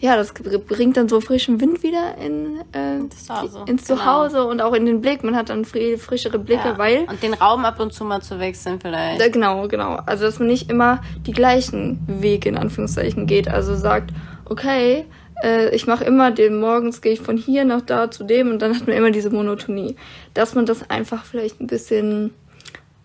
ja, 0.00 0.16
das 0.16 0.32
bringt 0.32 0.96
dann 0.96 1.08
so 1.08 1.20
frischen 1.20 1.60
Wind 1.60 1.82
wieder 1.82 2.16
in, 2.18 2.60
äh, 2.72 3.08
Zuhause. 3.08 3.64
ins 3.66 3.86
genau. 3.86 3.98
Zuhause 3.98 4.36
genau. 4.36 4.50
und 4.50 4.60
auch 4.60 4.72
in 4.74 4.86
den 4.86 5.00
Blick. 5.00 5.24
Man 5.24 5.34
hat 5.34 5.48
dann 5.48 5.64
frischere 5.64 6.38
Blicke, 6.38 6.68
ja. 6.68 6.78
weil. 6.78 7.04
Und 7.08 7.22
den 7.22 7.34
Raum 7.34 7.64
ab 7.64 7.80
und 7.80 7.92
zu 7.92 8.04
mal 8.04 8.22
zu 8.22 8.38
wechseln 8.38 8.78
vielleicht. 8.80 9.20
Äh, 9.20 9.30
genau, 9.30 9.66
genau. 9.66 9.98
Also, 10.06 10.24
dass 10.24 10.38
man 10.38 10.48
nicht 10.48 10.70
immer 10.70 11.02
die 11.26 11.32
gleichen 11.32 11.98
Wege 12.06 12.48
in 12.48 12.56
Anführungszeichen 12.56 13.26
geht. 13.26 13.48
Also 13.48 13.74
sagt, 13.74 14.12
okay, 14.44 15.04
äh, 15.42 15.74
ich 15.74 15.88
mache 15.88 16.04
immer 16.04 16.30
den, 16.30 16.60
morgens 16.60 17.00
gehe 17.00 17.12
ich 17.12 17.20
von 17.20 17.36
hier 17.36 17.64
nach 17.64 17.80
da 17.80 18.08
zu 18.10 18.22
dem 18.22 18.50
und 18.50 18.62
dann 18.62 18.76
hat 18.76 18.86
man 18.86 18.96
immer 18.96 19.10
diese 19.10 19.30
Monotonie. 19.30 19.96
Dass 20.32 20.54
man 20.54 20.64
das 20.64 20.88
einfach 20.90 21.24
vielleicht 21.24 21.60
ein 21.60 21.66
bisschen 21.66 22.34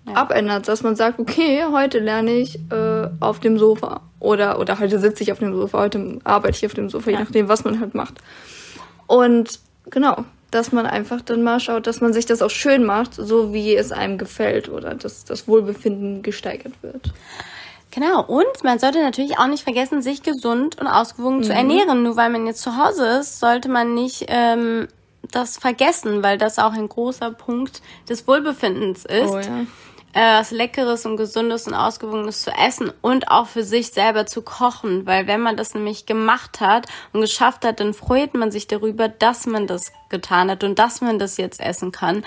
ja. 0.08 0.16
abändert, 0.16 0.68
dass 0.68 0.84
man 0.84 0.96
sagt, 0.96 1.20
okay, 1.20 1.64
heute 1.72 2.00
lerne 2.00 2.32
ich 2.32 2.60
äh, 2.72 3.08
auf 3.20 3.40
dem 3.40 3.58
Sofa 3.58 4.02
oder 4.20 4.60
oder 4.60 4.80
heute 4.80 5.00
sitze 5.00 5.24
ich 5.24 5.32
auf 5.32 5.40
dem 5.40 5.54
Sofa, 5.56 5.80
heute 5.80 6.20
arbeite 6.24 6.58
ich 6.58 6.66
auf 6.66 6.74
dem 6.74 6.90
Sofa, 6.90 7.12
ja. 7.12 7.18
je 7.18 7.24
nachdem, 7.24 7.48
was 7.48 7.64
man 7.64 7.80
halt 7.80 7.96
macht. 7.96 8.16
Und 9.08 9.60
genau, 9.90 10.26
dass 10.52 10.72
man 10.72 10.86
einfach 10.86 11.22
dann 11.22 11.44
mal 11.44 11.60
schaut, 11.60 11.88
dass 11.88 12.02
man 12.02 12.14
sich 12.14 12.26
das 12.26 12.42
auch 12.42 12.50
schön 12.50 12.84
macht, 12.84 13.14
so 13.16 13.54
wie 13.54 13.76
es 13.76 13.92
einem 13.92 14.18
gefällt 14.18 14.70
oder 14.70 14.94
dass 14.96 15.26
das 15.26 15.48
Wohlbefinden 15.48 16.22
gesteigert 16.22 16.74
wird. 16.82 17.14
Genau, 17.92 18.24
und 18.24 18.64
man 18.64 18.80
sollte 18.80 19.02
natürlich 19.02 19.38
auch 19.38 19.48
nicht 19.48 19.64
vergessen, 19.64 20.02
sich 20.02 20.24
gesund 20.24 20.80
und 20.82 20.88
ausgewogen 20.88 21.38
mhm. 21.38 21.44
zu 21.44 21.54
ernähren. 21.54 22.02
Nur 22.02 22.18
weil 22.18 22.32
man 22.32 22.48
jetzt 22.48 22.64
zu 22.64 22.76
Hause 22.76 23.20
ist, 23.20 23.40
sollte 23.40 23.70
man 23.70 23.94
nicht 23.94 24.26
ähm, 24.30 24.88
das 25.30 25.58
vergessen, 25.58 26.24
weil 26.24 26.40
das 26.40 26.58
auch 26.58 26.74
ein 26.74 26.90
großer 26.90 27.32
Punkt 27.32 27.84
des 28.10 28.28
Wohlbefindens 28.28 29.06
ist. 29.06 29.30
Oh, 29.30 29.38
ja 29.38 29.66
äh, 30.14 30.40
was 30.40 30.52
Leckeres 30.52 31.06
und 31.06 31.18
Gesundes 31.18 31.68
und 31.68 31.74
Ausgewogenes 31.74 32.42
zu 32.44 32.52
essen 32.52 32.92
und 33.02 33.30
auch 33.30 33.48
für 33.48 33.64
sich 33.64 33.92
selber 33.92 34.26
zu 34.26 34.42
kochen, 34.42 35.06
weil 35.06 35.28
wenn 35.28 35.42
man 35.42 35.58
das 35.58 35.74
nämlich 35.74 36.06
gemacht 36.06 36.62
hat 36.62 36.88
und 37.12 37.22
geschafft 37.22 37.66
hat, 37.66 37.80
dann 37.80 37.94
freut 37.94 38.34
man 38.34 38.52
sich 38.52 38.68
darüber, 38.68 39.10
dass 39.10 39.46
man 39.46 39.68
das 39.68 39.92
getan 40.10 40.50
hat 40.50 40.64
und 40.64 40.80
dass 40.80 41.02
man 41.02 41.20
das 41.20 41.38
jetzt 41.38 41.60
essen 41.60 41.92
kann. 41.92 42.24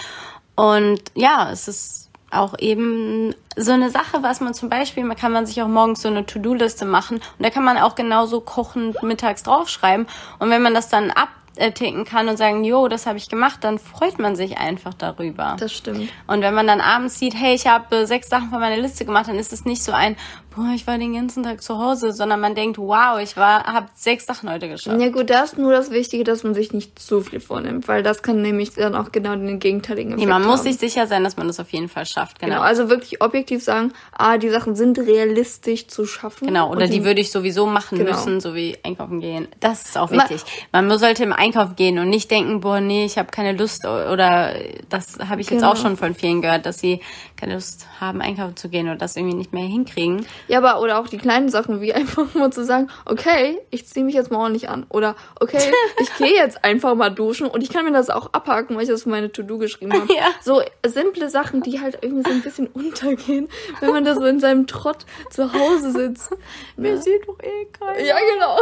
Und 0.57 1.01
ja, 1.15 1.51
es 1.51 1.69
ist 1.69 2.11
auch 2.31 2.59
eben 2.59 3.35
so 3.57 3.73
eine 3.73 3.91
Sache, 3.91 4.23
was 4.23 4.41
man 4.41 4.53
zum 4.53 4.69
Beispiel, 4.69 5.05
man 5.05 5.17
kann 5.17 5.33
man 5.33 5.47
sich 5.47 5.63
auch 5.63 5.69
morgens 5.69 6.03
so 6.03 6.09
eine 6.09 6.27
To-Do-Liste 6.27 6.85
machen 6.85 7.17
und 7.17 7.45
da 7.45 7.51
kann 7.51 7.65
man 7.65 7.79
auch 7.79 7.95
genauso 7.95 8.41
kochen 8.41 8.95
mittags 9.03 9.45
draufschreiben 9.45 10.07
und 10.39 10.51
wenn 10.51 10.63
man 10.63 10.75
das 10.75 10.89
dann 10.89 11.11
ab 11.11 11.29
ticken 11.75 12.05
kann 12.05 12.29
und 12.29 12.37
sagen, 12.37 12.65
jo, 12.65 12.89
das 12.89 13.07
habe 13.07 13.19
ich 13.19 13.29
gemacht, 13.29 13.65
dann 13.65 13.79
freut 13.79 14.19
man 14.19 14.37
sich 14.37 14.59
einfach 14.59 14.95
darüber. 14.95 15.57
Das 15.59 15.73
stimmt. 15.73 16.09
Und 16.27 16.43
wenn 16.43 16.55
man 16.55 16.67
dann 16.67 16.81
abends 16.81 17.19
sieht, 17.19 17.35
hey, 17.35 17.55
ich 17.55 17.67
habe 17.67 18.07
sechs 18.07 18.29
Sachen 18.29 18.51
von 18.51 18.61
meiner 18.61 18.81
Liste 18.81 19.05
gemacht, 19.05 19.29
dann 19.29 19.39
ist 19.39 19.53
es 19.53 19.65
nicht 19.65 19.83
so 19.83 19.93
ein, 19.93 20.17
boah, 20.57 20.73
ich 20.75 20.87
war 20.87 20.97
den 20.97 21.13
ganzen 21.13 21.43
Tag 21.43 21.63
zu 21.63 21.79
Hause, 21.79 22.13
sondern 22.13 22.41
man 22.41 22.55
denkt, 22.55 22.79
wow, 22.79 23.21
ich 23.21 23.37
war, 23.37 23.65
habe 23.65 23.89
sechs 23.95 24.25
Sachen 24.25 24.51
heute 24.51 24.69
geschafft. 24.69 24.99
Ja 25.01 25.11
gut, 25.11 25.29
da 25.29 25.43
ist 25.43 25.59
nur 25.59 25.71
das 25.71 25.91
Wichtige, 25.91 26.25
dass 26.25 26.43
man 26.45 26.55
sich 26.55 26.73
nicht 26.73 26.99
zu 26.99 27.21
viel 27.21 27.41
vornimmt, 27.41 27.87
weil 27.89 28.03
das 28.03 28.23
kann 28.23 28.41
nämlich 28.41 28.73
dann 28.73 28.95
auch 28.95 29.13
genau 29.13 29.37
den 29.37 29.61
gegenteiligen 29.61 30.13
Effekt 30.13 30.21
Nee, 30.21 30.33
man 30.33 30.43
haben. 30.43 30.51
muss 30.51 30.63
sich 30.63 30.79
sicher 30.79 31.07
sein, 31.07 31.23
dass 31.25 31.37
man 31.37 31.47
das 31.47 31.61
auf 31.61 31.71
jeden 31.71 31.91
Fall 31.91 32.07
schafft, 32.07 32.39
genau. 32.39 32.55
genau. 32.55 32.65
Also 32.65 32.89
wirklich 32.89 33.21
objektiv 33.21 33.63
sagen, 33.63 33.93
ah, 34.13 34.39
die 34.39 34.49
Sachen 34.49 34.75
sind 34.75 34.99
realistisch 34.99 35.89
zu 35.89 36.07
schaffen. 36.07 36.49
Genau, 36.49 36.71
oder 36.71 36.87
die, 36.87 37.01
die, 37.01 37.05
würde 37.05 37.21
ich 37.21 37.31
sowieso 37.31 37.67
machen 37.67 37.99
genau. 37.99 38.13
müssen, 38.13 38.41
so 38.41 38.55
wie 38.55 38.79
einkaufen 38.83 39.21
gehen. 39.21 39.49
Das 39.61 39.85
ist 39.85 39.99
auch 39.99 40.11
wichtig. 40.11 40.43
Man, 40.73 40.87
man 40.87 40.99
sollte 40.99 41.23
im 41.23 41.35
Einkauf 41.35 41.77
gehen 41.77 41.99
und 41.99 42.09
nicht 42.09 42.31
denken, 42.31 42.61
boah, 42.61 42.81
nee, 42.81 43.05
ich 43.05 43.19
habe 43.19 43.31
keine 43.31 43.53
Lust 43.53 43.85
oder 43.85 44.55
das 44.89 45.19
habe 45.19 45.43
ich 45.43 45.49
genau. 45.49 45.61
jetzt 45.61 45.71
auch 45.71 45.83
schon 45.83 45.99
von 45.99 46.15
vielen 46.15 46.41
gehört, 46.41 46.65
dass 46.65 46.79
sie 46.79 47.01
keine 47.37 47.55
Lust 47.55 47.87
haben, 48.01 48.23
einkaufen 48.23 48.57
zu 48.57 48.71
gehen 48.71 48.87
oder 48.87 48.97
das 48.97 49.17
irgendwie 49.17 49.37
nicht 49.37 49.53
mehr 49.53 49.67
hinkriegen. 49.67 50.25
Ja, 50.49 50.59
aber 50.59 50.81
oder 50.81 50.99
auch 50.99 51.09
die 51.09 51.19
kleinen 51.19 51.49
Sachen, 51.49 51.81
wie 51.81 51.93
einfach 51.93 52.35
mal 52.35 52.53
zu 52.53 52.65
sagen, 52.65 52.89
okay, 53.05 53.59
ich 53.71 53.87
ziehe 53.87 54.05
mich 54.05 54.15
jetzt 54.15 54.31
mal 54.31 54.39
ordentlich 54.39 54.69
an. 54.69 54.87
Oder 54.89 55.17
okay, 55.41 55.73
ich 56.01 56.15
gehe 56.17 56.35
jetzt 56.35 56.65
einfach 56.65 56.95
mal 56.95 57.11
duschen 57.11 57.47
und 57.47 57.63
ich 57.63 57.71
kann 57.71 57.85
mir 57.85 57.93
das 57.93 58.11
auch 58.11 58.33
abhaken, 58.33 58.77
weil 58.77 58.85
ich 58.85 58.89
das 58.89 59.05
für 59.05 59.09
meine 59.09 59.31
To-Do 59.33 59.59
geschrieben 59.59 59.93
habe. 59.93 60.13
Ja. 60.15 60.27
So 60.43 60.63
simple 60.87 61.29
Sachen, 61.29 61.63
die 61.63 61.81
halt 61.81 61.99
irgendwie 62.03 62.29
so 62.29 62.35
ein 62.35 62.43
bisschen 62.43 62.67
untergehen, 62.75 63.49
wenn 63.81 63.91
man 63.91 64.05
da 64.05 64.15
so 64.15 64.25
in 64.25 64.41
seinem 64.41 64.67
Trott 64.67 65.05
zu 65.31 65.53
Hause 65.53 65.93
sitzt. 65.93 66.31
Mir 66.77 66.95
ja. 66.95 66.97
sieht 66.97 67.27
doch 67.27 67.39
eh 67.41 67.67
keiner. 67.79 68.01
Ja, 68.01 68.17
genau. 68.35 68.59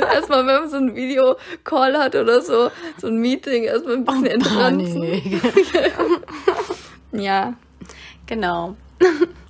Erstmal, 0.00 0.46
wenn 0.46 0.60
man 0.60 0.70
so 0.70 0.76
ein 0.76 0.94
Video-Call 0.94 1.98
hat 1.98 2.14
oder 2.14 2.40
so, 2.40 2.70
so 2.98 3.08
ein 3.08 3.16
Meeting, 3.16 3.64
erstmal 3.64 3.96
ein 3.96 4.04
bisschen 4.04 4.26
oh, 4.26 4.30
entranzen. 4.30 5.42
ja. 7.12 7.54
Genau. 8.26 8.76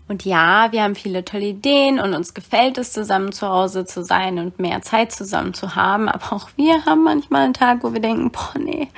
Und 0.08 0.24
ja, 0.24 0.68
wir 0.72 0.82
haben 0.82 0.94
viele 0.94 1.24
tolle 1.24 1.46
Ideen 1.46 2.00
und 2.00 2.14
uns 2.14 2.32
gefällt 2.32 2.78
es, 2.78 2.92
zusammen 2.92 3.32
zu 3.32 3.46
Hause 3.46 3.84
zu 3.84 4.02
sein 4.02 4.38
und 4.38 4.58
mehr 4.58 4.80
Zeit 4.80 5.12
zusammen 5.12 5.52
zu 5.52 5.76
haben. 5.76 6.08
Aber 6.08 6.32
auch 6.32 6.48
wir 6.56 6.84
haben 6.86 7.04
manchmal 7.04 7.44
einen 7.44 7.54
Tag, 7.54 7.82
wo 7.82 7.92
wir 7.92 8.00
denken, 8.00 8.30
boah, 8.30 8.58
nee, 8.58 8.88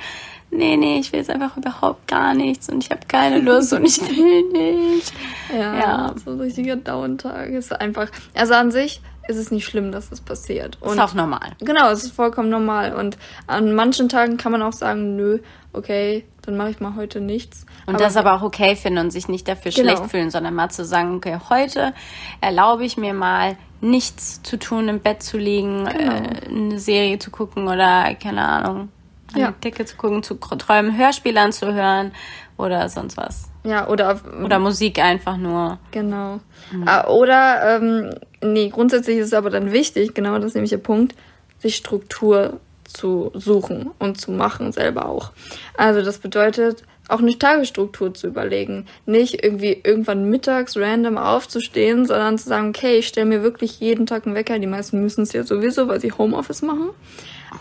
nee, 0.51 0.77
nee, 0.77 0.99
ich 0.99 1.11
will 1.11 1.19
jetzt 1.19 1.29
einfach 1.29 1.57
überhaupt 1.57 2.07
gar 2.07 2.33
nichts 2.33 2.69
und 2.69 2.83
ich 2.83 2.91
habe 2.91 3.01
keine 3.07 3.39
Lust 3.39 3.73
und 3.73 3.85
ich 3.85 3.99
will 4.09 4.43
nicht. 4.51 5.11
Ja, 5.53 5.77
ja. 5.77 6.15
so 6.23 6.31
ein 6.31 6.39
richtiger 6.39 6.77
Downtag 6.77 7.49
ist 7.49 7.73
einfach, 7.73 8.09
also 8.33 8.53
an 8.53 8.71
sich 8.71 9.01
ist 9.27 9.37
es 9.37 9.51
nicht 9.51 9.65
schlimm, 9.65 9.91
dass 9.91 10.09
das 10.09 10.21
passiert. 10.21 10.77
Und 10.81 10.93
ist 10.93 10.99
auch 10.99 11.13
normal. 11.13 11.51
Genau, 11.59 11.89
es 11.89 12.03
ist 12.03 12.13
vollkommen 12.13 12.49
normal. 12.49 12.93
Und 12.93 13.17
an 13.47 13.73
manchen 13.73 14.09
Tagen 14.09 14.37
kann 14.37 14.51
man 14.51 14.61
auch 14.61 14.73
sagen, 14.73 15.15
nö, 15.15 15.39
okay, 15.73 16.25
dann 16.41 16.57
mache 16.57 16.71
ich 16.71 16.79
mal 16.79 16.95
heute 16.95 17.21
nichts. 17.21 17.65
Und 17.85 17.95
aber 17.95 18.03
das 18.03 18.17
aber 18.17 18.33
auch 18.33 18.41
okay 18.41 18.75
finden 18.75 18.99
und 18.99 19.11
sich 19.11 19.27
nicht 19.27 19.47
dafür 19.47 19.71
genau. 19.71 19.95
schlecht 19.95 20.11
fühlen, 20.11 20.31
sondern 20.31 20.55
mal 20.55 20.69
zu 20.69 20.85
sagen, 20.85 21.15
okay, 21.15 21.37
heute 21.49 21.93
erlaube 22.41 22.83
ich 22.83 22.97
mir 22.97 23.13
mal 23.13 23.57
nichts 23.79 24.41
zu 24.43 24.57
tun, 24.57 24.87
im 24.87 24.99
Bett 24.99 25.23
zu 25.23 25.37
liegen, 25.37 25.85
genau. 25.85 26.13
äh, 26.13 26.47
eine 26.47 26.79
Serie 26.79 27.19
zu 27.19 27.31
gucken 27.31 27.67
oder 27.67 28.13
keine 28.15 28.47
Ahnung, 28.47 28.89
eine 29.33 29.43
ja. 29.43 29.51
Decke 29.51 29.85
zu 29.85 29.95
gucken, 29.97 30.23
zu 30.23 30.35
träumen, 30.35 30.97
Hörspiele 30.97 31.39
anzuhören 31.39 32.11
oder 32.57 32.89
sonst 32.89 33.17
was. 33.17 33.50
Ja, 33.63 33.87
oder 33.87 34.19
oder 34.43 34.59
Musik 34.59 34.99
einfach 34.99 35.37
nur. 35.37 35.77
Genau. 35.91 36.39
Mhm. 36.71 36.87
Oder 37.09 37.77
ähm, 37.77 38.09
nee, 38.41 38.69
grundsätzlich 38.69 39.17
ist 39.17 39.27
es 39.27 39.33
aber 39.33 39.49
dann 39.49 39.71
wichtig, 39.71 40.13
genau 40.13 40.37
das 40.37 40.47
ist 40.47 40.53
nämlich 40.55 40.71
der 40.71 40.77
Punkt, 40.77 41.15
sich 41.59 41.75
Struktur 41.75 42.59
zu 42.83 43.31
suchen 43.33 43.91
und 43.99 44.19
zu 44.19 44.31
machen 44.31 44.71
selber 44.71 45.05
auch. 45.07 45.31
Also 45.77 46.01
das 46.01 46.17
bedeutet 46.17 46.83
auch 47.07 47.19
eine 47.19 47.37
Tagesstruktur 47.37 48.13
zu 48.13 48.27
überlegen, 48.27 48.85
nicht 49.05 49.43
irgendwie 49.43 49.81
irgendwann 49.83 50.29
mittags 50.29 50.77
random 50.77 51.17
aufzustehen, 51.17 52.05
sondern 52.05 52.37
zu 52.37 52.47
sagen, 52.47 52.69
okay, 52.69 52.97
ich 52.97 53.07
stelle 53.07 53.25
mir 53.25 53.43
wirklich 53.43 53.79
jeden 53.79 54.05
Tag 54.05 54.25
einen 54.25 54.35
Wecker. 54.35 54.57
Die 54.59 54.67
meisten 54.67 55.01
müssen 55.01 55.23
es 55.23 55.33
ja 55.33 55.43
sowieso, 55.43 55.87
weil 55.87 55.99
sie 55.99 56.11
Homeoffice 56.11 56.61
machen. 56.61 56.89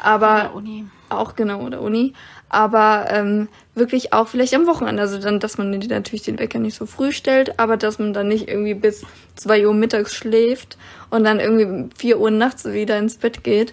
Aber. 0.02 0.52
Auch 1.10 1.36
genau 1.36 1.62
oder 1.62 1.80
Uni. 1.80 2.14
Aber 2.48 3.06
ähm, 3.10 3.48
wirklich 3.74 4.12
auch 4.12 4.28
vielleicht 4.28 4.54
am 4.54 4.66
Wochenende, 4.66 5.02
also 5.02 5.18
dann, 5.18 5.38
dass 5.38 5.58
man 5.58 5.70
natürlich 5.70 6.22
den 6.22 6.38
Wecker 6.38 6.58
nicht 6.58 6.76
so 6.76 6.86
früh 6.86 7.12
stellt, 7.12 7.58
aber 7.58 7.76
dass 7.76 7.98
man 7.98 8.12
dann 8.12 8.28
nicht 8.28 8.48
irgendwie 8.48 8.74
bis 8.74 9.04
zwei 9.36 9.66
Uhr 9.66 9.74
mittags 9.74 10.14
schläft 10.14 10.76
und 11.10 11.24
dann 11.24 11.40
irgendwie 11.40 11.88
vier 11.96 12.18
Uhr 12.18 12.30
nachts 12.30 12.64
wieder 12.64 12.98
ins 12.98 13.16
Bett 13.16 13.44
geht, 13.44 13.72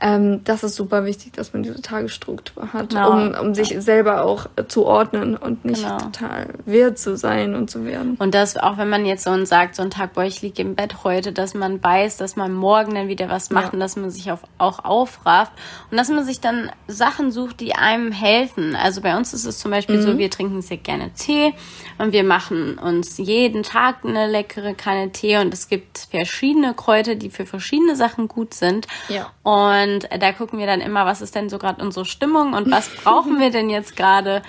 ähm, 0.00 0.44
das 0.44 0.62
ist 0.62 0.76
super 0.76 1.04
wichtig, 1.04 1.32
dass 1.32 1.52
man 1.52 1.64
diese 1.64 1.82
Tagesstruktur 1.82 2.72
hat, 2.72 2.90
genau. 2.90 3.10
um, 3.10 3.34
um 3.34 3.54
sich 3.54 3.74
selber 3.80 4.24
auch 4.24 4.46
zu 4.68 4.86
ordnen 4.86 5.36
und 5.36 5.64
nicht 5.64 5.82
genau. 5.82 5.98
total 5.98 6.54
wirr 6.66 6.94
zu 6.94 7.16
sein 7.16 7.56
und 7.56 7.68
zu 7.68 7.84
werden. 7.84 8.14
Und 8.18 8.32
das, 8.34 8.56
auch 8.56 8.78
wenn 8.78 8.88
man 8.88 9.04
jetzt 9.04 9.24
so 9.24 9.44
sagt, 9.44 9.74
so 9.74 9.82
ein 9.82 9.90
Tag, 9.90 10.14
boah, 10.14 10.22
ich 10.22 10.40
liege 10.40 10.62
im 10.62 10.76
Bett 10.76 11.02
heute, 11.02 11.32
dass 11.32 11.54
man 11.54 11.82
weiß, 11.82 12.16
dass 12.16 12.36
man 12.36 12.52
morgen 12.52 12.94
dann 12.94 13.08
wieder 13.08 13.28
was 13.28 13.50
macht 13.50 13.66
ja. 13.66 13.72
und 13.72 13.80
dass 13.80 13.96
man 13.96 14.10
sich 14.10 14.30
auf, 14.30 14.40
auch 14.58 14.84
aufrafft 14.84 15.52
und 15.90 15.96
dass 15.96 16.08
man 16.08 16.24
sich 16.24 16.40
dann 16.40 16.70
Sachen 16.86 17.32
sucht, 17.32 17.58
die 17.58 17.74
einem 17.74 18.12
helfen. 18.12 18.76
Also 18.76 19.00
bei 19.00 19.16
uns 19.16 19.34
ist 19.34 19.46
es 19.46 19.58
zum 19.58 19.72
Beispiel 19.72 19.96
mhm. 19.96 20.02
so, 20.02 20.18
wir 20.18 20.30
trinken 20.30 20.62
sehr 20.62 20.76
gerne 20.76 21.10
Tee 21.14 21.54
und 21.98 22.12
wir 22.12 22.22
machen 22.22 22.78
uns 22.78 23.18
jeden 23.18 23.64
Tag 23.64 24.04
eine 24.04 24.28
leckere 24.28 24.74
Kanne 24.74 25.10
Tee 25.10 25.38
und 25.38 25.52
es 25.52 25.68
gibt 25.68 26.06
verschiedene 26.10 26.74
Kräuter, 26.74 27.16
die 27.16 27.30
für 27.30 27.46
verschiedene 27.46 27.96
Sachen 27.96 28.28
gut 28.28 28.54
sind. 28.54 28.86
Ja. 29.08 29.32
Und 29.42 29.87
und 29.88 30.08
da 30.22 30.32
gucken 30.32 30.58
wir 30.58 30.66
dann 30.66 30.80
immer, 30.80 31.06
was 31.06 31.20
ist 31.20 31.34
denn 31.34 31.48
so 31.48 31.58
gerade 31.58 31.82
unsere 31.82 32.04
Stimmung 32.04 32.52
und 32.52 32.70
was 32.70 32.88
brauchen 32.88 33.40
wir 33.40 33.50
denn 33.50 33.70
jetzt 33.70 33.96
gerade, 33.96 34.42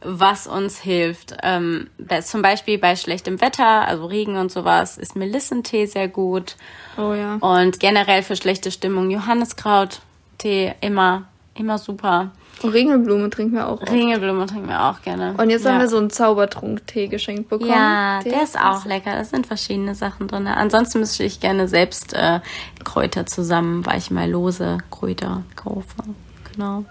was 0.00 0.46
uns 0.46 0.80
hilft. 0.80 1.36
Ähm, 1.42 1.88
zum 2.22 2.42
Beispiel 2.42 2.78
bei 2.78 2.96
schlechtem 2.96 3.40
Wetter, 3.40 3.86
also 3.86 4.06
Regen 4.06 4.36
und 4.36 4.52
sowas, 4.52 4.96
ist 4.96 5.16
Melissentee 5.16 5.86
sehr 5.86 6.08
gut. 6.08 6.56
Oh 6.96 7.12
ja. 7.12 7.34
Und 7.40 7.80
generell 7.80 8.22
für 8.22 8.36
schlechte 8.36 8.70
Stimmung 8.70 9.10
Johanniskraut-Tee 9.10 10.74
immer, 10.80 11.24
immer 11.54 11.78
super. 11.78 12.30
Und 12.62 12.70
Ringelblume 12.70 13.30
trinken 13.30 13.54
wir 13.54 13.68
auch. 13.68 13.80
oft. 13.80 13.90
Ringelblume 13.90 14.46
trinken 14.46 14.68
wir 14.68 14.84
auch 14.84 15.02
gerne. 15.02 15.34
Und 15.36 15.50
jetzt 15.50 15.64
ja. 15.64 15.72
haben 15.72 15.80
wir 15.80 15.88
so 15.88 15.98
einen 15.98 16.10
Zaubertrunk-Tee 16.10 17.08
geschenkt 17.08 17.48
bekommen. 17.48 17.70
Ja, 17.70 18.20
Der 18.22 18.32
der 18.32 18.42
ist 18.42 18.58
auch 18.58 18.84
lecker. 18.84 19.12
Da 19.12 19.24
sind 19.24 19.46
verschiedene 19.46 19.94
Sachen 19.94 20.28
drin. 20.28 20.46
Ansonsten 20.46 21.00
müsste 21.00 21.24
ich 21.24 21.40
gerne 21.40 21.68
selbst 21.68 22.14
äh, 22.14 22.40
Kräuter 22.84 23.26
zusammen, 23.26 23.86
weil 23.86 23.98
ich 23.98 24.10
mal 24.10 24.28
lose 24.28 24.78
Kräuter 24.90 25.42
kaufe. 25.56 25.84
Genau. 26.52 26.84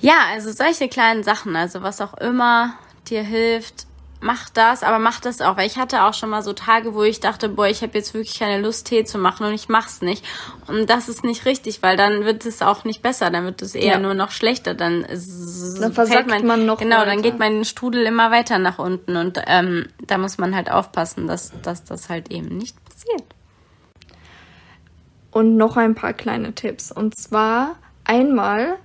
Ja, 0.00 0.16
also 0.32 0.52
solche 0.52 0.88
kleinen 0.88 1.22
Sachen, 1.22 1.56
also 1.56 1.82
was 1.82 2.02
auch 2.02 2.14
immer 2.14 2.74
dir 3.08 3.22
hilft, 3.22 3.86
mach 4.20 4.50
das, 4.50 4.82
aber 4.82 4.98
mach 4.98 5.20
das 5.20 5.40
auch, 5.40 5.56
weil 5.56 5.66
ich 5.66 5.78
hatte 5.78 6.02
auch 6.04 6.14
schon 6.14 6.28
mal 6.30 6.42
so 6.42 6.52
Tage, 6.52 6.94
wo 6.94 7.02
ich 7.02 7.20
dachte, 7.20 7.48
boah, 7.48 7.66
ich 7.66 7.82
habe 7.82 7.96
jetzt 7.96 8.12
wirklich 8.14 8.38
keine 8.38 8.60
Lust, 8.60 8.86
Tee 8.86 9.04
zu 9.04 9.16
machen 9.18 9.46
und 9.46 9.54
ich 9.54 9.68
mach's 9.68 10.02
nicht. 10.02 10.24
Und 10.66 10.88
das 10.90 11.08
ist 11.08 11.24
nicht 11.24 11.46
richtig, 11.46 11.82
weil 11.82 11.96
dann 11.96 12.24
wird 12.24 12.44
es 12.44 12.60
auch 12.62 12.84
nicht 12.84 13.02
besser, 13.02 13.30
dann 13.30 13.44
wird 13.44 13.62
es 13.62 13.74
eher 13.74 13.94
Ja. 13.94 13.98
nur 13.98 14.14
noch 14.14 14.30
schlechter. 14.30 14.74
Dann, 14.74 15.02
Dann 15.02 15.92
fällt 15.92 15.94
versackt 15.94 16.44
man 16.44 16.66
noch 16.66 16.78
Genau, 16.78 16.98
dann 16.98 17.08
weiter. 17.18 17.22
geht 17.22 17.38
mein 17.38 17.64
Strudel 17.64 18.04
immer 18.04 18.30
weiter 18.30 18.58
nach 18.58 18.78
unten 18.78 19.16
und 19.16 19.40
ähm, 19.46 19.86
da 20.06 20.18
muss 20.18 20.36
man 20.38 20.54
halt 20.54 20.70
aufpassen, 20.70 21.26
dass, 21.26 21.52
dass 21.62 21.84
das 21.84 22.08
halt 22.10 22.30
eben 22.30 22.56
nicht 22.58 22.76
passiert. 22.84 23.24
Und 25.30 25.56
noch 25.56 25.76
ein 25.76 25.94
paar 25.94 26.12
kleine 26.12 26.54
Tipps. 26.54 26.90
Und 26.90 27.16
zwar 27.18 27.76
einmal 28.04 28.76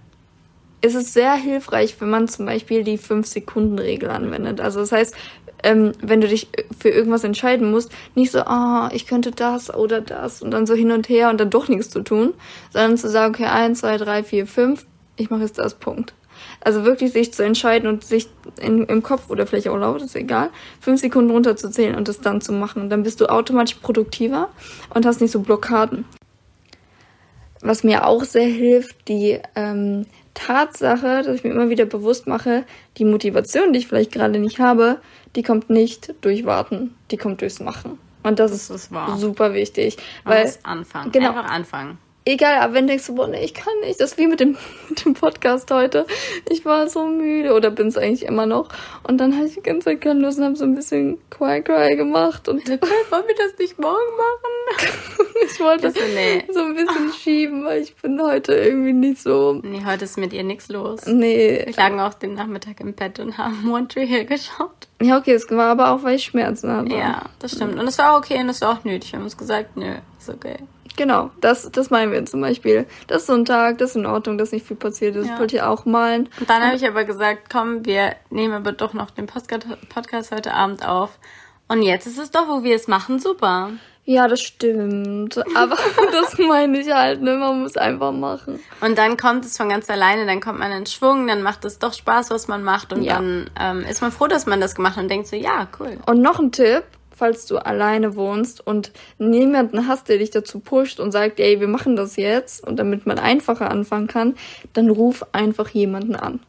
ist 0.85 0.95
es 0.95 1.13
sehr 1.13 1.33
hilfreich, 1.33 1.95
wenn 1.99 2.09
man 2.09 2.27
zum 2.27 2.45
Beispiel 2.45 2.83
die 2.83 2.97
5-Sekunden-Regel 2.97 4.09
anwendet. 4.09 4.61
Also 4.61 4.79
das 4.79 4.91
heißt, 4.91 5.15
ähm, 5.63 5.93
wenn 6.01 6.21
du 6.21 6.27
dich 6.27 6.47
für 6.77 6.89
irgendwas 6.89 7.23
entscheiden 7.23 7.71
musst, 7.71 7.91
nicht 8.13 8.31
so, 8.31 8.39
ah, 8.39 8.89
ich 8.93 9.07
könnte 9.07 9.31
das 9.31 9.73
oder 9.73 9.99
das 9.99 10.41
und 10.41 10.51
dann 10.51 10.67
so 10.67 10.75
hin 10.75 10.91
und 10.91 11.09
her 11.09 11.29
und 11.29 11.39
dann 11.39 11.49
doch 11.49 11.67
nichts 11.67 11.89
zu 11.89 12.01
tun, 12.01 12.33
sondern 12.71 12.97
zu 12.97 13.09
sagen, 13.09 13.33
okay, 13.33 13.45
1, 13.45 13.79
2, 13.79 13.97
3, 13.97 14.23
4, 14.23 14.47
5, 14.47 14.85
ich 15.17 15.29
mache 15.29 15.41
jetzt 15.41 15.57
das, 15.57 15.73
Punkt. 15.73 16.13
Also 16.61 16.85
wirklich 16.85 17.13
sich 17.13 17.33
zu 17.33 17.43
entscheiden 17.43 17.89
und 17.89 18.03
sich 18.03 18.27
in, 18.61 18.85
im 18.85 19.01
Kopf 19.01 19.29
oder 19.29 19.47
vielleicht 19.47 19.67
auch 19.67 19.77
laut, 19.77 20.01
ist 20.01 20.15
egal, 20.15 20.49
fünf 20.79 21.01
Sekunden 21.01 21.31
runterzuzählen 21.31 21.95
und 21.95 22.07
das 22.07 22.21
dann 22.21 22.41
zu 22.41 22.53
machen. 22.53 22.89
Dann 22.89 23.03
bist 23.03 23.21
du 23.21 23.27
automatisch 23.27 23.75
produktiver 23.75 24.49
und 24.93 25.05
hast 25.05 25.21
nicht 25.21 25.31
so 25.31 25.39
Blockaden. 25.39 26.05
Was 27.61 27.83
mir 27.83 28.05
auch 28.05 28.23
sehr 28.23 28.47
hilft, 28.47 29.07
die 29.07 29.39
ähm, 29.55 30.05
Tatsache, 30.35 31.23
dass 31.23 31.35
ich 31.35 31.43
mir 31.43 31.49
immer 31.49 31.69
wieder 31.69 31.85
bewusst 31.85 32.27
mache, 32.27 32.63
die 32.97 33.05
Motivation, 33.05 33.73
die 33.73 33.79
ich 33.79 33.87
vielleicht 33.87 34.11
gerade 34.11 34.37
nicht 34.37 34.59
habe, 34.59 34.99
die 35.35 35.41
kommt 35.41 35.71
nicht 35.71 36.13
durch 36.21 36.45
Warten, 36.45 36.95
die 37.09 37.17
kommt 37.17 37.41
durchs 37.41 37.59
Machen. 37.59 37.97
Und 38.21 38.39
das, 38.39 38.51
ist, 38.51 38.69
ist 38.69 38.91
wahr. 38.91 39.17
super 39.17 39.53
wichtig. 39.53 39.97
Man 40.23 40.35
Weil, 40.35 40.45
muss 40.45 40.59
anfangen. 40.63 41.11
genau. 41.11 41.29
Einfach 41.29 41.51
anfangen. 41.51 41.97
Egal, 42.25 42.55
aber 42.59 42.73
wenn 42.73 42.87
du 42.87 42.91
denkst, 42.93 43.07
boah, 43.13 43.27
nee, 43.27 43.43
ich 43.45 43.53
kann 43.53 43.73
nicht, 43.81 43.99
das 44.01 44.11
ist 44.11 44.17
wie 44.17 44.27
mit 44.27 44.39
dem, 44.39 44.57
mit 44.89 45.05
dem 45.05 45.13
Podcast 45.13 45.69
heute. 45.71 46.05
Ich 46.49 46.65
war 46.65 46.89
so 46.89 47.05
müde 47.05 47.53
oder 47.53 47.71
bin 47.71 47.87
es 47.87 47.97
eigentlich 47.97 48.23
immer 48.23 48.45
noch. 48.45 48.69
Und 49.03 49.17
dann 49.19 49.35
hatte 49.35 49.47
ich 49.47 49.53
die 49.55 49.61
ganze 49.61 49.85
Zeit 49.85 50.01
keine 50.01 50.19
Lust 50.21 50.37
und 50.39 50.45
habe 50.45 50.55
so 50.55 50.65
ein 50.65 50.75
bisschen 50.75 51.17
Cry-Cry 51.29 51.95
gemacht. 51.95 52.47
Und 52.49 52.67
Wollen 52.67 52.79
wir 52.79 53.35
das 53.37 53.57
nicht 53.59 53.79
morgen 53.79 53.95
machen? 54.17 54.87
ich 55.45 55.59
wollte 55.59 55.83
Das- 55.91 55.93
nee. 56.15 56.43
so 56.51 56.61
ein 56.61 56.73
bisschen 56.75 57.13
schieben, 57.13 57.63
weil 57.65 57.81
ich 57.81 57.95
bin 57.95 58.21
heute 58.21 58.53
irgendwie 58.55 58.93
nicht 58.93 59.21
so. 59.21 59.59
Nee, 59.63 59.83
heute 59.85 60.05
ist 60.05 60.17
mit 60.17 60.33
ihr 60.33 60.43
nichts 60.43 60.69
los. 60.69 61.05
Nee. 61.05 61.63
Wir 61.65 61.73
lagen 61.75 61.99
auch 61.99 62.13
den 62.15 62.33
Nachmittag 62.33 62.79
im 62.79 62.93
Bett 62.93 63.19
und 63.19 63.37
haben 63.37 63.69
One 63.71 63.87
Tree 63.87 64.05
Hill 64.05 64.25
geschaut. 64.25 64.71
Ja, 65.01 65.17
okay, 65.17 65.33
es 65.33 65.49
war 65.51 65.71
aber 65.71 65.91
auch, 65.91 66.03
weil 66.03 66.15
ich 66.15 66.23
Schmerzen 66.23 66.71
hatte. 66.71 66.95
Ja, 66.95 67.23
das 67.39 67.51
stimmt. 67.51 67.77
Und 67.77 67.87
es 67.87 67.97
war 67.97 68.17
okay 68.17 68.39
und 68.39 68.49
es 68.49 68.61
war 68.61 68.77
auch 68.79 68.83
nötig. 68.85 69.11
Wir 69.11 69.17
haben 69.19 69.25
uns 69.25 69.37
gesagt, 69.37 69.75
nö, 69.77 69.93
ist 70.17 70.29
okay. 70.29 70.55
Genau, 70.97 71.31
das, 71.41 71.69
das 71.71 71.89
meinen 71.89 72.11
wir 72.11 72.25
zum 72.25 72.41
Beispiel. 72.41 72.85
Das 73.07 73.21
ist 73.23 73.27
so 73.27 73.33
ein 73.33 73.45
Tag, 73.45 73.77
das 73.79 73.91
ist 73.91 73.95
in 73.97 74.05
Ordnung, 74.05 74.37
dass 74.37 74.51
nicht 74.51 74.65
viel 74.65 74.77
passiert 74.77 75.15
ist. 75.15 75.27
Ja. 75.27 75.39
Wollte 75.39 75.57
ja 75.57 75.67
auch 75.69 75.85
malen. 75.85 76.29
Und 76.39 76.49
dann 76.49 76.63
habe 76.63 76.75
ich 76.75 76.87
aber 76.87 77.03
gesagt, 77.03 77.49
komm, 77.51 77.85
wir 77.85 78.15
nehmen 78.29 78.53
aber 78.53 78.71
doch 78.71 78.93
noch 78.93 79.11
den 79.11 79.25
Podcast, 79.27 79.65
Podcast 79.93 80.31
heute 80.31 80.53
Abend 80.53 80.87
auf. 80.87 81.19
Und 81.67 81.81
jetzt 81.81 82.05
ist 82.07 82.19
es 82.19 82.31
doch, 82.31 82.47
wo 82.47 82.63
wir 82.63 82.75
es 82.75 82.87
machen, 82.87 83.19
super. 83.19 83.71
Ja, 84.07 84.27
das 84.27 84.39
stimmt. 84.41 85.35
Aber 85.55 85.75
das 86.11 86.37
meine 86.37 86.79
ich 86.79 86.91
halt, 86.93 87.23
ne? 87.23 87.37
Man 87.37 87.63
muss 87.63 87.75
einfach 87.75 88.11
machen. 88.11 88.59
Und 88.81 88.97
dann 88.99 89.17
kommt 89.17 89.45
es 89.45 89.57
von 89.57 89.67
ganz 89.69 89.89
alleine, 89.89 90.27
dann 90.27 90.41
kommt 90.41 90.59
man 90.59 90.71
in 90.71 90.85
Schwung, 90.85 91.25
dann 91.25 91.41
macht 91.41 91.65
es 91.65 91.79
doch 91.79 91.91
Spaß, 91.93 92.29
was 92.29 92.47
man 92.47 92.63
macht. 92.63 92.93
Und 92.93 93.01
Ja. 93.01 93.15
dann 93.15 93.49
ähm, 93.59 93.81
ist 93.89 94.01
man 94.01 94.11
froh, 94.11 94.27
dass 94.27 94.45
man 94.45 94.61
das 94.61 94.75
gemacht 94.75 94.95
hat 94.95 95.03
und 95.03 95.09
denkt 95.09 95.25
so, 95.27 95.35
ja, 95.35 95.67
cool. 95.79 95.97
Und 96.05 96.21
noch 96.21 96.39
ein 96.39 96.51
Tipp, 96.51 96.83
falls 97.15 97.45
du 97.45 97.57
alleine 97.57 98.15
wohnst 98.15 98.65
und 98.65 98.91
niemanden 99.17 99.87
hast, 99.87 100.09
der 100.09 100.17
dich 100.17 100.31
dazu 100.31 100.59
pusht 100.59 100.99
und 100.99 101.11
sagt, 101.11 101.39
ey, 101.39 101.59
wir 101.59 101.67
machen 101.67 101.95
das 101.95 102.15
jetzt 102.17 102.65
und 102.65 102.77
damit 102.77 103.05
man 103.05 103.17
einfacher 103.19 103.71
anfangen 103.71 104.07
kann, 104.07 104.35
dann 104.73 104.89
ruf 104.89 105.25
einfach 105.31 105.69
jemanden 105.69 106.15
an. 106.15 106.39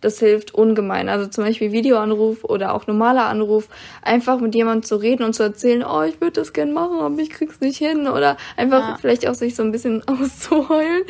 Das 0.00 0.18
hilft 0.18 0.52
ungemein. 0.54 1.08
Also 1.08 1.28
zum 1.28 1.44
Beispiel 1.44 1.72
Videoanruf 1.72 2.44
oder 2.44 2.74
auch 2.74 2.86
normaler 2.86 3.24
Anruf, 3.24 3.68
einfach 4.02 4.38
mit 4.38 4.54
jemandem 4.54 4.82
zu 4.82 4.96
reden 4.96 5.22
und 5.24 5.32
zu 5.32 5.42
erzählen, 5.42 5.82
oh, 5.82 6.02
ich 6.02 6.20
würde 6.20 6.32
das 6.40 6.52
gern 6.52 6.72
machen, 6.74 6.98
aber 7.00 7.18
ich 7.20 7.30
krieg's 7.30 7.60
nicht 7.60 7.78
hin. 7.78 8.06
Oder 8.06 8.36
einfach 8.58 8.80
Ja. 8.86 8.96
vielleicht 9.00 9.26
auch 9.26 9.32
sich 9.32 9.54
so 9.56 9.62
ein 9.62 9.72
bisschen 9.72 10.02
auszuheulen. 10.06 11.04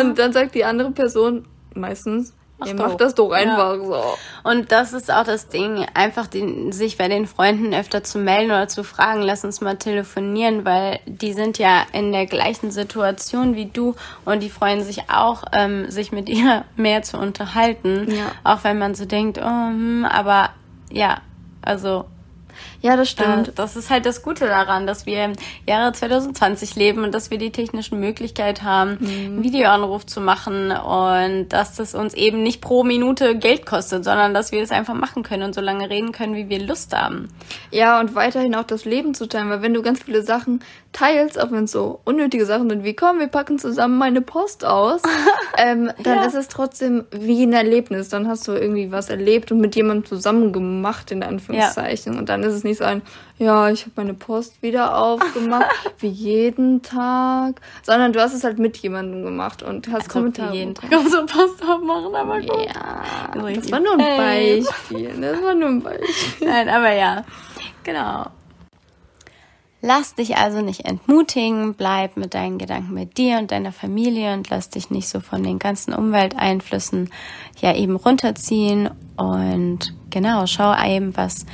Und 0.00 0.16
dann 0.20 0.32
sagt 0.32 0.54
die 0.54 0.64
andere 0.64 0.92
Person 0.92 1.44
meistens, 1.74 2.34
Mach 2.58 2.66
ihr 2.68 2.74
doch. 2.74 2.88
macht 2.88 3.00
das 3.00 3.14
doch 3.14 3.30
Ja. 3.30 3.36
einfach 3.36 3.76
so. 3.84 4.02
Und 4.48 4.72
das 4.72 4.92
ist 4.92 5.10
auch 5.10 5.24
das 5.24 5.48
Ding, 5.48 5.84
einfach 5.94 6.26
den, 6.26 6.72
sich 6.72 6.96
bei 6.96 7.08
den 7.08 7.26
Freunden 7.26 7.74
öfter 7.74 8.02
zu 8.02 8.18
melden 8.18 8.50
oder 8.50 8.66
zu 8.68 8.82
fragen, 8.82 9.20
lass 9.22 9.44
uns 9.44 9.60
mal 9.60 9.76
telefonieren, 9.76 10.64
weil 10.64 11.00
die 11.06 11.32
sind 11.34 11.58
ja 11.58 11.82
in 11.92 12.12
der 12.12 12.26
gleichen 12.26 12.70
Situation 12.70 13.56
wie 13.56 13.66
du 13.66 13.94
und 14.24 14.42
die 14.42 14.50
freuen 14.50 14.82
sich 14.82 15.10
auch, 15.10 15.44
ähm, 15.52 15.90
sich 15.90 16.12
mit 16.12 16.28
ihr 16.28 16.64
mehr 16.76 17.02
zu 17.02 17.18
unterhalten. 17.18 18.10
Ja. 18.10 18.32
Auch 18.44 18.64
wenn 18.64 18.78
man 18.78 18.94
so 18.94 19.04
denkt, 19.04 19.38
oh, 19.38 19.44
hm, 19.44 20.06
aber 20.10 20.50
ja, 20.90 21.18
also 21.62 22.06
Ja, 22.82 22.96
das 22.96 23.14
da, 23.14 23.24
stimmt. 23.42 23.58
das 23.58 23.76
ist 23.76 23.90
halt 23.90 24.06
das 24.06 24.22
Gute 24.22 24.46
daran, 24.46 24.86
dass 24.86 25.06
wir 25.06 25.24
im 25.24 25.32
Jahre 25.66 25.92
2020 25.92 26.76
leben 26.76 27.04
und 27.04 27.12
dass 27.14 27.30
wir 27.30 27.38
die 27.38 27.50
technischen 27.50 27.98
Möglichkeit 28.00 28.62
haben, 28.62 28.98
Mhm. 29.00 29.06
einen 29.08 29.42
Videoanruf 29.44 30.06
zu 30.06 30.20
machen 30.20 30.70
und 30.70 31.48
dass 31.50 31.74
das 31.74 31.94
uns 31.94 32.14
eben 32.14 32.42
nicht 32.42 32.60
pro 32.60 32.84
Minute 32.84 33.36
Geld 33.36 33.66
kostet, 33.66 34.04
sondern 34.04 34.34
dass 34.34 34.52
wir 34.52 34.62
es 34.62 34.70
einfach 34.70 34.94
machen 34.94 35.22
können 35.22 35.42
und 35.42 35.54
so 35.54 35.60
lange 35.60 35.88
reden 35.90 36.12
können, 36.12 36.34
wie 36.34 36.48
wir 36.48 36.60
Lust 36.60 36.94
haben. 36.94 37.28
Ja, 37.70 38.00
und 38.00 38.14
weiterhin 38.14 38.54
auch 38.54 38.64
das 38.64 38.84
Leben 38.84 39.14
zu 39.14 39.26
teilen, 39.26 39.50
weil 39.50 39.62
wenn 39.62 39.74
du 39.74 39.82
ganz 39.82 40.02
viele 40.02 40.22
Sachen 40.22 40.60
teilst, 40.92 41.38
auch 41.38 41.50
wenn 41.52 41.64
es 41.64 41.72
so 41.72 42.00
unnötige 42.04 42.46
Sachen 42.46 42.70
sind, 42.70 42.82
wie 42.84 42.94
komm, 42.94 43.18
wir 43.18 43.26
packen 43.26 43.58
zusammen 43.58 43.98
meine 43.98 44.22
Post 44.22 44.64
aus, 44.64 45.02
ähm, 45.58 45.90
dann 46.02 46.16
Ja. 46.18 46.24
ist 46.24 46.34
es 46.34 46.48
trotzdem 46.48 47.04
wie 47.10 47.42
ein 47.44 47.52
Erlebnis. 47.52 48.08
Dann 48.08 48.28
hast 48.28 48.48
du 48.48 48.52
irgendwie 48.52 48.90
was 48.92 49.10
erlebt 49.10 49.52
und 49.52 49.60
mit 49.60 49.76
jemandem 49.76 50.06
zusammen 50.06 50.52
gemacht, 50.52 51.10
in 51.10 51.22
Anführungszeichen. 51.22 52.18
Und 52.18 52.28
dann 52.28 52.42
ist 52.42 52.54
es 52.54 52.64
nicht 52.66 52.78
so 52.78 52.84
ein, 52.84 53.02
ja, 53.38 53.70
ich 53.70 53.82
habe 53.82 53.92
meine 53.96 54.14
Post 54.14 54.62
wieder 54.62 54.96
aufgemacht, 54.98 55.70
wie 55.98 56.08
jeden 56.08 56.82
Tag, 56.82 57.60
sondern 57.82 58.12
du 58.12 58.20
hast 58.20 58.34
es 58.34 58.44
halt 58.44 58.58
mit 58.58 58.76
jemandem 58.78 59.22
gemacht 59.24 59.62
und 59.62 59.88
hast 59.88 60.02
Also 60.02 60.10
Kommentare. 60.10 60.54
jeden. 60.54 60.74
Tag 60.74 60.90
unsere 60.98 61.24
Post 61.26 61.62
aufmachen, 61.62 62.14
aber 62.14 62.40
gut. 62.40 62.66
Ja, 62.66 63.02
das 63.32 63.44
richtig 63.44 63.72
war 63.72 63.80
nur 63.80 63.92
ein 63.94 64.00
Fame. 64.00 64.64
Beispiel. 64.64 65.20
Das 65.20 65.42
war 65.42 65.54
nur 65.54 65.68
ein 65.68 65.82
Beispiel. 65.82 66.06
Nein, 66.48 66.68
aber 66.68 66.92
ja, 66.94 67.24
genau. 67.84 68.26
Lass 69.82 70.14
dich 70.14 70.36
also 70.36 70.62
nicht 70.62 70.84
entmutigen, 70.86 71.74
bleib 71.74 72.16
mit 72.16 72.34
deinen 72.34 72.58
Gedanken 72.58 72.94
mit 72.94 73.18
dir 73.18 73.38
und 73.38 73.52
deiner 73.52 73.70
Familie 73.72 74.32
und 74.32 74.48
lass 74.50 74.70
dich 74.70 74.90
nicht 74.90 75.08
so 75.08 75.20
von 75.20 75.42
den 75.44 75.58
ganzen 75.60 75.92
Umwelteinflüssen 75.92 77.10
ja 77.60 77.72
eben 77.74 77.94
runterziehen 77.94 78.90
und 79.16 79.94
genau, 80.10 80.46
schau 80.46 80.74
eben, 80.82 81.16
was 81.16 81.46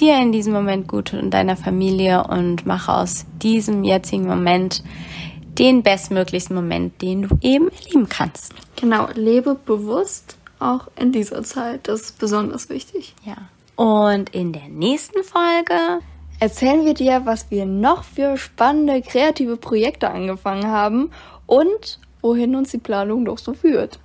dir 0.00 0.18
in 0.18 0.32
diesem 0.32 0.52
Moment 0.52 0.88
gut 0.88 1.08
tut 1.08 1.22
und 1.22 1.30
deiner 1.30 1.56
Familie 1.56 2.24
und 2.24 2.66
mach 2.66 2.88
aus 2.88 3.26
diesem 3.42 3.84
jetzigen 3.84 4.26
Moment 4.26 4.82
den 5.58 5.82
bestmöglichsten 5.82 6.54
Moment, 6.54 7.02
den 7.02 7.22
du 7.22 7.38
eben 7.40 7.68
erleben 7.68 8.08
kannst. 8.08 8.54
Genau, 8.76 9.08
lebe 9.14 9.54
bewusst 9.54 10.36
auch 10.60 10.88
in 10.96 11.12
dieser 11.12 11.42
Zeit. 11.42 11.88
Das 11.88 12.02
ist 12.02 12.18
besonders 12.18 12.68
wichtig. 12.68 13.14
Ja. 13.24 13.36
Und 13.76 14.30
in 14.30 14.52
der 14.52 14.68
nächsten 14.68 15.22
Folge 15.24 16.00
Erzählen 16.40 16.84
wir 16.84 16.94
dir, 16.94 17.22
was 17.24 17.50
wir 17.50 17.66
noch 17.66 18.04
für 18.04 18.38
spannende 18.38 19.02
kreative 19.02 19.56
Projekte 19.56 20.08
angefangen 20.10 20.68
haben 20.68 21.10
und 21.46 21.98
wohin 22.20 22.54
uns 22.54 22.70
die 22.70 22.78
Planung 22.78 23.24
noch 23.24 23.38
so 23.38 23.54
führt. 23.54 23.98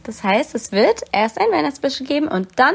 Das 0.01 0.23
heißt, 0.23 0.55
es 0.55 0.71
wird 0.71 1.03
erst 1.11 1.39
ein 1.39 1.51
Weihnachtsspecial 1.51 2.07
geben 2.07 2.29
und 2.29 2.47
dann 2.55 2.73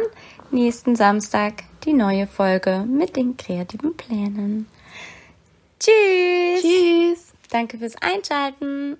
nächsten 0.52 0.94
Samstag 0.94 1.64
die 1.84 1.94
neue 1.94 2.28
Folge 2.28 2.84
mit 2.88 3.16
den 3.16 3.36
kreativen 3.36 3.96
Plänen. 3.96 4.68
Tschüss. 5.80 6.62
Tschüss! 6.62 7.32
Danke 7.50 7.78
fürs 7.78 7.96
Einschalten. 8.00 8.98